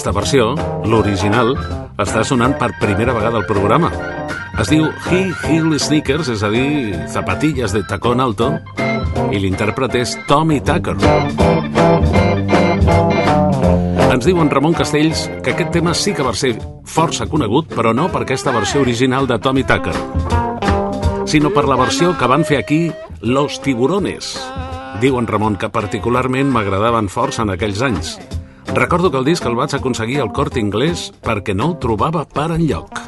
aquesta 0.07 0.21
versió, 0.21 0.45
l'original, 0.87 1.49
està 1.99 2.21
sonant 2.23 2.53
per 2.61 2.69
primera 2.79 3.11
vegada 3.11 3.41
al 3.41 3.47
programa. 3.49 3.89
Es 4.63 4.69
diu 4.71 4.85
He 5.11 5.33
Heel 5.49 5.75
Sneakers, 5.83 6.29
és 6.31 6.45
a 6.47 6.51
dir, 6.53 6.95
zapatillas 7.11 7.75
de 7.75 7.83
tacón 7.91 8.23
alto, 8.23 8.53
i 9.35 9.41
l'intèrpret 9.43 9.97
és 9.99 10.13
Tommy 10.29 10.61
Tucker. 10.63 10.95
Ens 14.13 14.31
diu 14.31 14.39
en 14.39 14.53
Ramon 14.55 14.79
Castells 14.79 15.25
que 15.43 15.57
aquest 15.57 15.75
tema 15.75 15.91
sí 15.91 16.15
que 16.15 16.23
va 16.23 16.37
ser 16.39 16.55
força 16.87 17.27
conegut, 17.27 17.75
però 17.75 17.91
no 17.91 18.07
per 18.07 18.23
aquesta 18.23 18.55
versió 18.55 18.87
original 18.87 19.27
de 19.27 19.41
Tommy 19.43 19.67
Tucker, 19.67 19.97
sinó 21.27 21.51
per 21.51 21.67
la 21.67 21.83
versió 21.83 22.15
que 22.15 22.31
van 22.31 22.47
fer 22.47 22.63
aquí 22.63 22.93
Los 23.27 23.59
Tiburones. 23.59 24.37
Diu 25.03 25.19
en 25.19 25.27
Ramon 25.27 25.59
que 25.59 25.75
particularment 25.75 26.55
m'agradaven 26.55 27.11
força 27.11 27.43
en 27.43 27.57
aquells 27.59 27.83
anys. 27.83 28.19
Recordo 28.75 29.11
que 29.11 29.19
el 29.19 29.25
disc 29.25 29.47
el 29.47 29.55
vaig 29.57 29.77
aconseguir 29.79 30.21
al 30.21 30.33
Cort 30.37 30.59
Inglés 30.61 31.11
perquè 31.25 31.55
no 31.55 31.71
el 31.71 31.79
trobava 31.83 32.27
per 32.27 32.51
enlloc. 32.59 33.06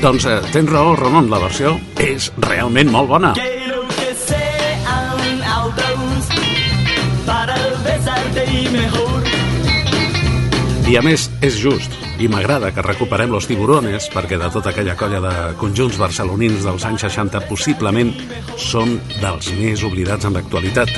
Doncs 0.00 0.24
eh, 0.24 0.38
tens 0.48 0.70
raó, 0.72 0.94
Ramon, 0.96 1.26
la 1.28 1.36
versió 1.42 1.74
és 2.00 2.30
realment 2.40 2.88
molt 2.88 3.10
bona. 3.10 3.34
Quiero 3.36 3.82
que 3.92 4.14
sean 4.16 5.42
altos 5.44 6.30
para 7.26 7.56
besarte 7.84 8.46
y 8.48 8.68
mejor. 8.72 9.28
I 10.88 10.96
a 10.96 11.02
més, 11.04 11.26
és 11.44 11.58
just, 11.60 11.92
i 12.16 12.30
m'agrada 12.32 12.72
que 12.72 12.82
recuperem 12.86 13.28
los 13.30 13.44
tiburones, 13.46 14.08
perquè 14.14 14.40
de 14.40 14.48
tota 14.50 14.72
aquella 14.72 14.96
colla 14.96 15.20
de 15.20 15.34
conjunts 15.60 16.00
barcelonins 16.00 16.64
dels 16.64 16.88
anys 16.88 17.04
60 17.04 17.44
possiblement 17.50 18.14
són 18.56 18.96
dels 19.20 19.52
més 19.60 19.84
oblidats 19.84 20.24
en 20.24 20.40
l'actualitat. 20.40 20.96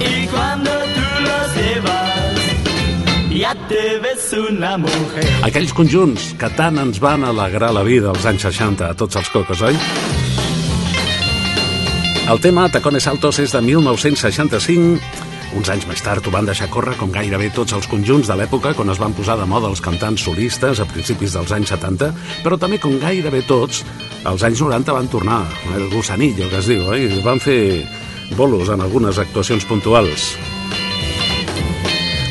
Y 0.00 0.28
cuando 0.28 0.79
Aquells 5.46 5.72
conjunts 5.72 6.34
que 6.36 6.50
tant 6.58 6.76
ens 6.82 6.98
van 7.00 7.22
alegrar 7.24 7.70
la 7.72 7.80
vida 7.86 8.10
als 8.12 8.26
anys 8.28 8.44
60 8.44 8.90
a 8.90 8.96
tots 9.00 9.16
els 9.16 9.30
cocos, 9.32 9.62
oi? 9.64 9.78
El 12.28 12.42
tema 12.44 12.66
Tacones 12.68 13.08
Altos 13.08 13.40
és 13.40 13.54
de 13.56 13.62
1965. 13.64 15.00
Uns 15.56 15.72
anys 15.72 15.88
més 15.88 16.04
tard 16.04 16.28
ho 16.28 16.34
van 16.34 16.44
deixar 16.50 16.68
córrer 16.68 16.98
com 17.00 17.08
gairebé 17.14 17.48
tots 17.56 17.72
els 17.78 17.88
conjunts 17.88 18.28
de 18.28 18.36
l'època 18.36 18.74
quan 18.76 18.92
es 18.92 19.00
van 19.00 19.16
posar 19.16 19.38
de 19.40 19.48
moda 19.48 19.72
els 19.72 19.80
cantants 19.80 20.28
solistes 20.28 20.84
a 20.84 20.90
principis 20.92 21.32
dels 21.38 21.56
anys 21.56 21.72
70, 21.72 22.12
però 22.44 22.60
també 22.60 22.76
com 22.78 23.00
gairebé 23.00 23.40
tots, 23.48 23.86
als 24.28 24.44
anys 24.44 24.60
90 24.68 25.00
van 25.00 25.08
tornar, 25.08 25.42
el 25.72 25.88
gusanillo 25.96 26.52
que 26.52 26.60
es 26.60 26.68
diu, 26.68 26.84
oi? 26.92 27.08
Van 27.24 27.40
fer 27.40 27.60
bolos 28.36 28.68
en 28.68 28.84
algunes 28.84 29.16
actuacions 29.18 29.64
puntuals. 29.64 30.34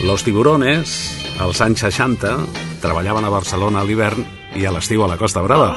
Los 0.03 0.23
Tiburones, 0.23 1.11
als 1.39 1.59
anys 1.61 1.79
60, 1.83 2.37
treballaven 2.81 3.25
a 3.25 3.31
Barcelona 3.33 3.81
a 3.81 3.87
l'hivern 3.87 4.23
i 4.55 4.65
a 4.65 4.71
l'estiu 4.71 5.03
a 5.03 5.09
la 5.11 5.17
Costa 5.19 5.43
Brava. 5.43 5.75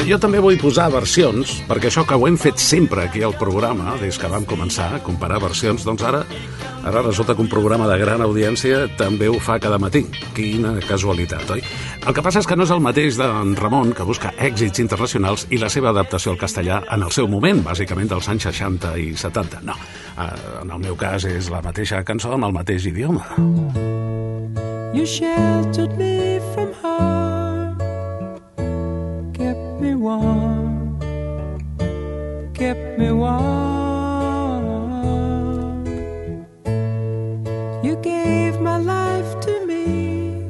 Jo 0.00 0.16
també 0.20 0.40
vull 0.40 0.56
posar 0.56 0.88
versions, 0.92 1.58
perquè 1.68 1.90
això 1.90 2.02
que 2.08 2.16
ho 2.16 2.24
hem 2.26 2.38
fet 2.40 2.60
sempre 2.60 3.04
aquí 3.04 3.20
al 3.22 3.34
programa, 3.36 3.96
des 4.00 4.16
que 4.18 4.30
vam 4.30 4.46
començar 4.48 4.88
a 4.96 5.00
comparar 5.04 5.40
versions, 5.42 5.84
doncs 5.84 6.04
ara 6.08 6.22
ara 6.82 7.02
resulta 7.02 7.34
que 7.34 7.42
un 7.42 7.48
programa 7.48 7.86
de 7.86 7.98
gran 8.00 8.22
audiència 8.24 8.88
també 8.98 9.28
ho 9.28 9.38
fa 9.38 9.58
cada 9.62 9.78
matí. 9.78 10.02
Quina 10.34 10.74
casualitat, 10.82 11.50
oi? 11.54 11.62
El 12.06 12.14
que 12.16 12.24
passa 12.24 12.42
és 12.42 12.48
que 12.48 12.56
no 12.58 12.66
és 12.66 12.72
el 12.74 12.82
mateix 12.82 13.18
d'en 13.20 13.54
Ramon, 13.58 13.92
que 13.94 14.06
busca 14.08 14.32
èxits 14.38 14.82
internacionals 14.82 15.46
i 15.50 15.60
la 15.62 15.70
seva 15.70 15.92
adaptació 15.92 16.32
al 16.32 16.40
castellà 16.40 16.82
en 16.90 17.06
el 17.06 17.14
seu 17.14 17.28
moment, 17.30 17.62
bàsicament 17.62 18.10
dels 18.10 18.28
anys 18.32 18.48
60 18.50 18.96
i 18.98 19.12
70. 19.14 19.62
No, 19.68 19.78
eh, 20.16 20.28
en 20.64 20.70
el 20.74 20.82
meu 20.82 20.98
cas 20.98 21.28
és 21.28 21.50
la 21.52 21.62
mateixa 21.62 22.02
cançó 22.02 22.34
amb 22.34 22.50
el 22.50 22.56
mateix 22.58 22.88
idioma. 22.90 23.28
You 24.92 25.06
sheltered 25.06 25.96
me 25.96 26.40
from 26.52 26.74
harm, 26.82 27.02
kept 27.02 27.16
me 27.16 27.21
warm, 30.02 30.98
kept 32.54 32.98
me 32.98 33.12
warm. 33.12 33.46
You 37.84 37.94
gave 38.02 38.60
my 38.60 38.78
life 38.78 39.40
to 39.46 39.64
me, 39.64 40.42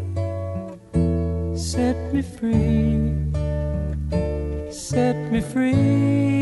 set 1.55 1.97
me 2.15 2.23
free, 2.23 3.13
set 4.71 5.17
me 5.31 5.41
free. 5.43 6.42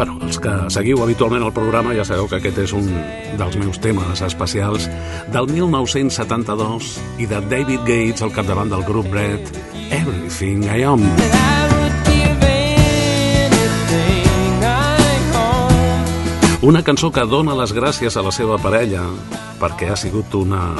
Bueno, 0.00 0.16
els 0.24 0.38
que 0.40 0.48
seguiu 0.72 1.02
habitualment 1.04 1.42
el 1.44 1.52
programa 1.52 1.90
ja 1.92 2.06
sabeu 2.08 2.24
que 2.24 2.38
aquest 2.38 2.56
és 2.62 2.70
un 2.72 2.86
dels 3.36 3.56
meus 3.60 3.76
temes 3.84 4.22
especials 4.24 4.86
del 5.28 5.44
1972 5.50 6.94
i 7.20 7.26
de 7.28 7.40
David 7.50 7.84
Gates 7.84 8.24
al 8.24 8.32
capdavant 8.32 8.72
del 8.72 8.80
grup 8.88 9.12
Red, 9.12 9.50
Everything 9.92 10.64
I 10.64 10.86
Am. 10.88 11.04
Una 16.64 16.80
cançó 16.80 17.12
que 17.12 17.28
dona 17.28 17.60
les 17.60 17.76
gràcies 17.76 18.16
a 18.16 18.24
la 18.24 18.32
seva 18.32 18.56
parella 18.56 19.04
perquè 19.60 19.92
ha 19.92 20.00
sigut 20.00 20.32
una 20.32 20.78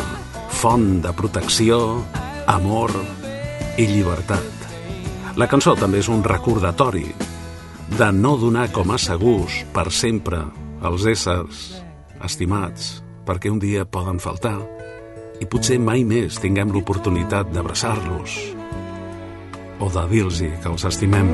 font 0.62 1.02
de 1.04 1.12
protecció, 1.12 2.06
amor 2.48 2.96
i 3.76 3.84
llibertat. 3.84 4.64
La 5.36 5.44
cançó 5.44 5.76
també 5.76 6.00
és 6.00 6.08
un 6.08 6.24
recordatori 6.24 7.10
de 7.98 8.12
no 8.12 8.36
donar 8.38 8.68
com 8.72 8.92
a 8.94 8.98
segurs 8.98 9.62
per 9.74 9.88
sempre 9.90 10.44
els 10.86 11.06
éssers 11.10 11.64
estimats 12.24 13.00
perquè 13.26 13.50
un 13.50 13.58
dia 13.62 13.84
poden 13.84 14.20
faltar 14.22 14.58
i 15.40 15.48
potser 15.48 15.78
mai 15.82 16.04
més 16.04 16.38
tinguem 16.40 16.70
l'oportunitat 16.74 17.50
d'abraçar-los 17.54 18.38
o 19.80 19.88
de 19.88 20.02
dir-los 20.10 20.40
que 20.60 20.68
els 20.68 20.84
estimem. 20.84 21.30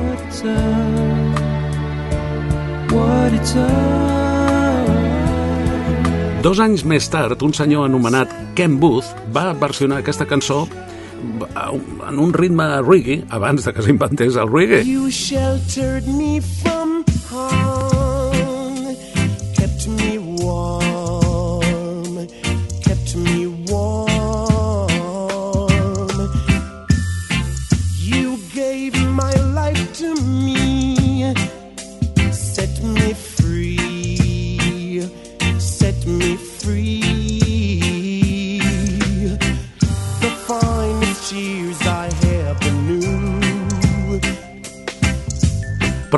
Dos 6.41 6.61
anys 6.63 6.85
més 6.87 7.09
tard, 7.11 7.41
un 7.43 7.51
senyor 7.51 7.89
anomenat 7.89 8.31
Ken 8.55 8.77
Booth 8.79 9.09
va 9.35 9.51
versionar 9.51 9.99
aquesta 9.99 10.25
cançó 10.29 10.63
en 12.09 12.19
un 12.19 12.33
ritme 12.33 12.81
reggae 12.81 13.23
abans 13.29 13.65
de 13.65 13.73
que 13.73 13.81
s'inventés 13.81 14.35
el 14.35 14.49
reggae. 14.51 14.83
You 14.85 15.09
sheltered 15.09 16.07
me 16.07 16.39
from 16.41 16.96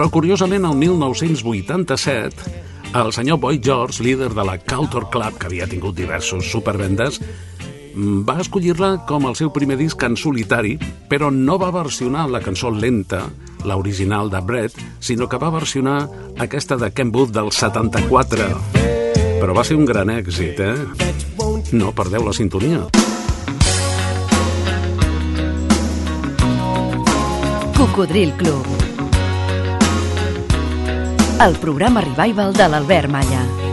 Curiosament, 0.10 0.66
el 0.66 0.76
1987, 0.76 2.34
el 2.96 3.14
senyor 3.14 3.40
Boy 3.40 3.62
George, 3.64 4.04
líder 4.04 4.34
de 4.34 4.44
la 4.44 4.58
Culture 4.58 5.06
Club, 5.12 5.38
que 5.38 5.46
havia 5.46 5.68
tingut 5.70 5.96
diversos 5.96 6.50
supervendes, 6.50 7.20
mm, 7.94 8.24
va 8.26 8.40
escollir-la 8.42 9.06
com 9.06 9.28
el 9.30 9.36
seu 9.36 9.54
primer 9.54 9.78
disc 9.78 10.02
en 10.04 10.18
solitari, 10.18 10.80
però 11.08 11.30
no 11.30 11.60
va 11.60 11.70
versionar 11.70 12.28
la 12.28 12.42
cançó 12.42 12.72
lenta, 12.72 13.30
l'original 13.66 14.32
de 14.32 14.42
Brett, 14.42 14.74
sinó 15.00 15.30
que 15.30 15.38
va 15.38 15.52
versionar 15.52 16.10
aquesta 16.40 16.76
de 16.76 16.92
Ken 16.92 17.12
Booth 17.12 17.30
del 17.30 17.52
74. 17.52 18.50
Però 19.40 19.54
va 19.54 19.64
ser 19.64 19.78
un 19.78 19.86
gran 19.86 20.10
èxit, 20.10 20.60
eh? 20.60 20.76
No 21.72 21.94
perdeu 21.94 22.26
la 22.26 22.34
sintonia. 22.34 22.88
Cocodril 27.78 28.34
Club. 28.34 28.89
El 31.44 31.56
programa 31.56 32.02
revival 32.02 32.52
de 32.52 32.68
l'Albert 32.68 33.10
Malla. 33.10 33.69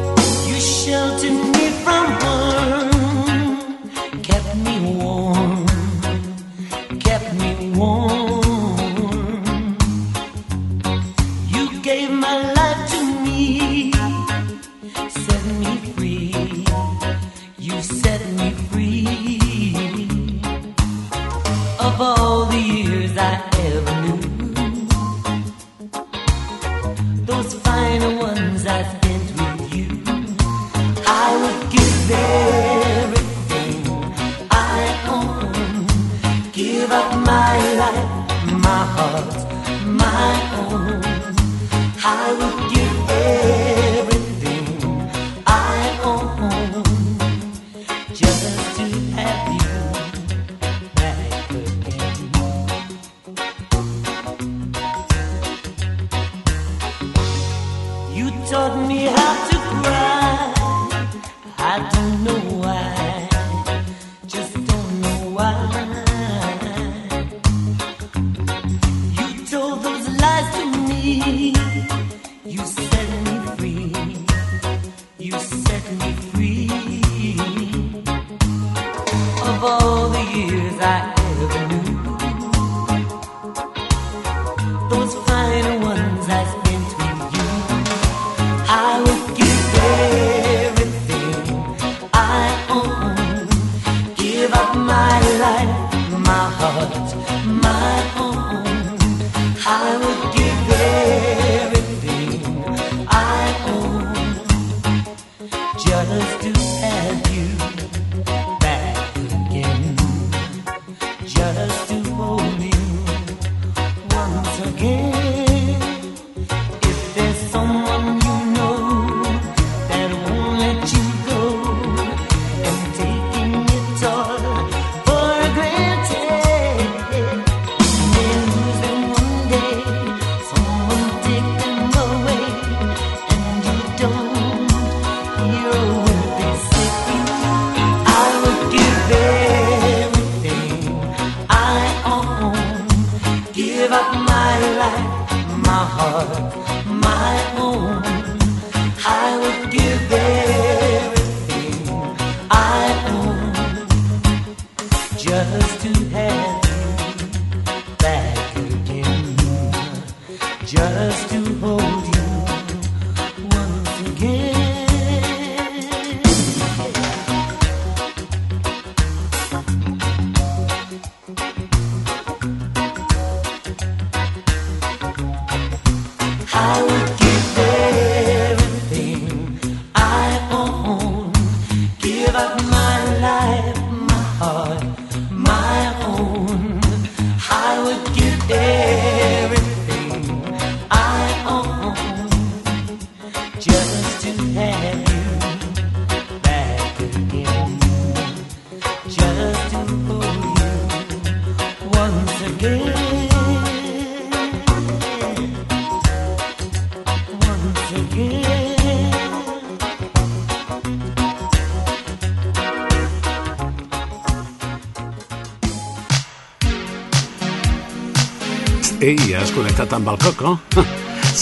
Has 219.47 219.55
connectat 219.55 219.93
amb 219.95 220.09
el 220.11 220.17
Coco? 220.19 220.57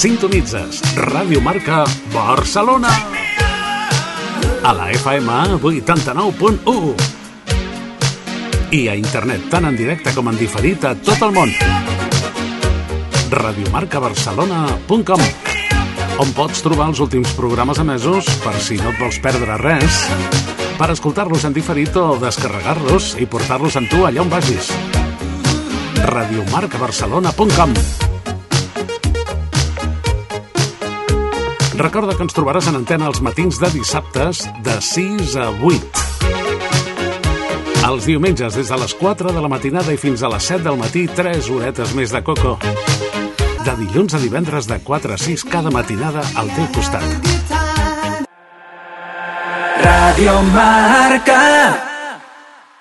Sintonitzes 0.02 0.82
Ràdio 0.98 1.40
Marca 1.40 1.88
Barcelona. 2.12 2.90
A 4.60 4.74
la 4.76 4.90
FM 4.92 5.56
89.1 5.56 6.92
i 8.76 8.92
a 8.92 8.94
internet 9.00 9.48
tant 9.48 9.64
en 9.70 9.78
directe 9.78 10.12
com 10.12 10.28
en 10.28 10.36
diferit 10.36 10.84
a 10.84 10.92
tot 11.00 11.16
el 11.24 11.32
món. 11.32 11.48
radiomarcabarcelona.com 13.32 15.24
on 16.20 16.34
pots 16.36 16.60
trobar 16.66 16.90
els 16.92 17.00
últims 17.00 17.32
programes 17.38 17.80
emesos 17.80 18.28
per 18.44 18.52
si 18.60 18.76
no 18.82 18.92
et 18.92 19.00
vols 19.00 19.16
perdre 19.24 19.56
res 19.64 20.04
per 20.76 20.92
escoltar-los 20.92 21.48
en 21.48 21.56
diferit 21.56 21.96
o 21.96 22.20
descarregar-los 22.20 23.16
i 23.16 23.24
portar-los 23.24 23.80
amb 23.80 23.88
tu 23.88 24.04
allà 24.04 24.20
on 24.20 24.28
vagis 24.28 24.68
radiomarcabarcelona.com 26.04 27.74
Recorda 31.74 32.14
que 32.14 32.22
ens 32.22 32.34
trobaràs 32.36 32.68
en 32.70 32.76
antena 32.78 33.08
els 33.10 33.18
matins 33.24 33.58
de 33.58 33.70
dissabtes 33.74 34.44
de 34.62 34.74
6 34.78 35.34
a 35.42 35.48
8. 35.58 36.04
Els 37.88 38.06
diumenges 38.06 38.54
des 38.54 38.70
de 38.70 38.78
les 38.78 38.94
4 39.00 39.32
de 39.34 39.42
la 39.42 39.50
matinada 39.50 39.92
i 39.92 39.98
fins 40.00 40.22
a 40.22 40.30
les 40.30 40.46
7 40.52 40.62
del 40.68 40.78
matí 40.80 41.06
3 41.10 41.50
horetes 41.50 41.96
més 41.98 42.14
de 42.14 42.22
coco. 42.22 42.58
De 43.64 43.74
dilluns 43.80 44.14
a 44.14 44.20
divendres 44.22 44.68
de 44.70 44.78
4 44.86 45.16
a 45.16 45.18
6 45.18 45.48
cada 45.50 45.72
matinada 45.74 46.22
al 46.38 46.52
teu 46.54 46.68
costat. 46.76 47.08
Radio 49.82 50.38
Marca. 50.52 51.93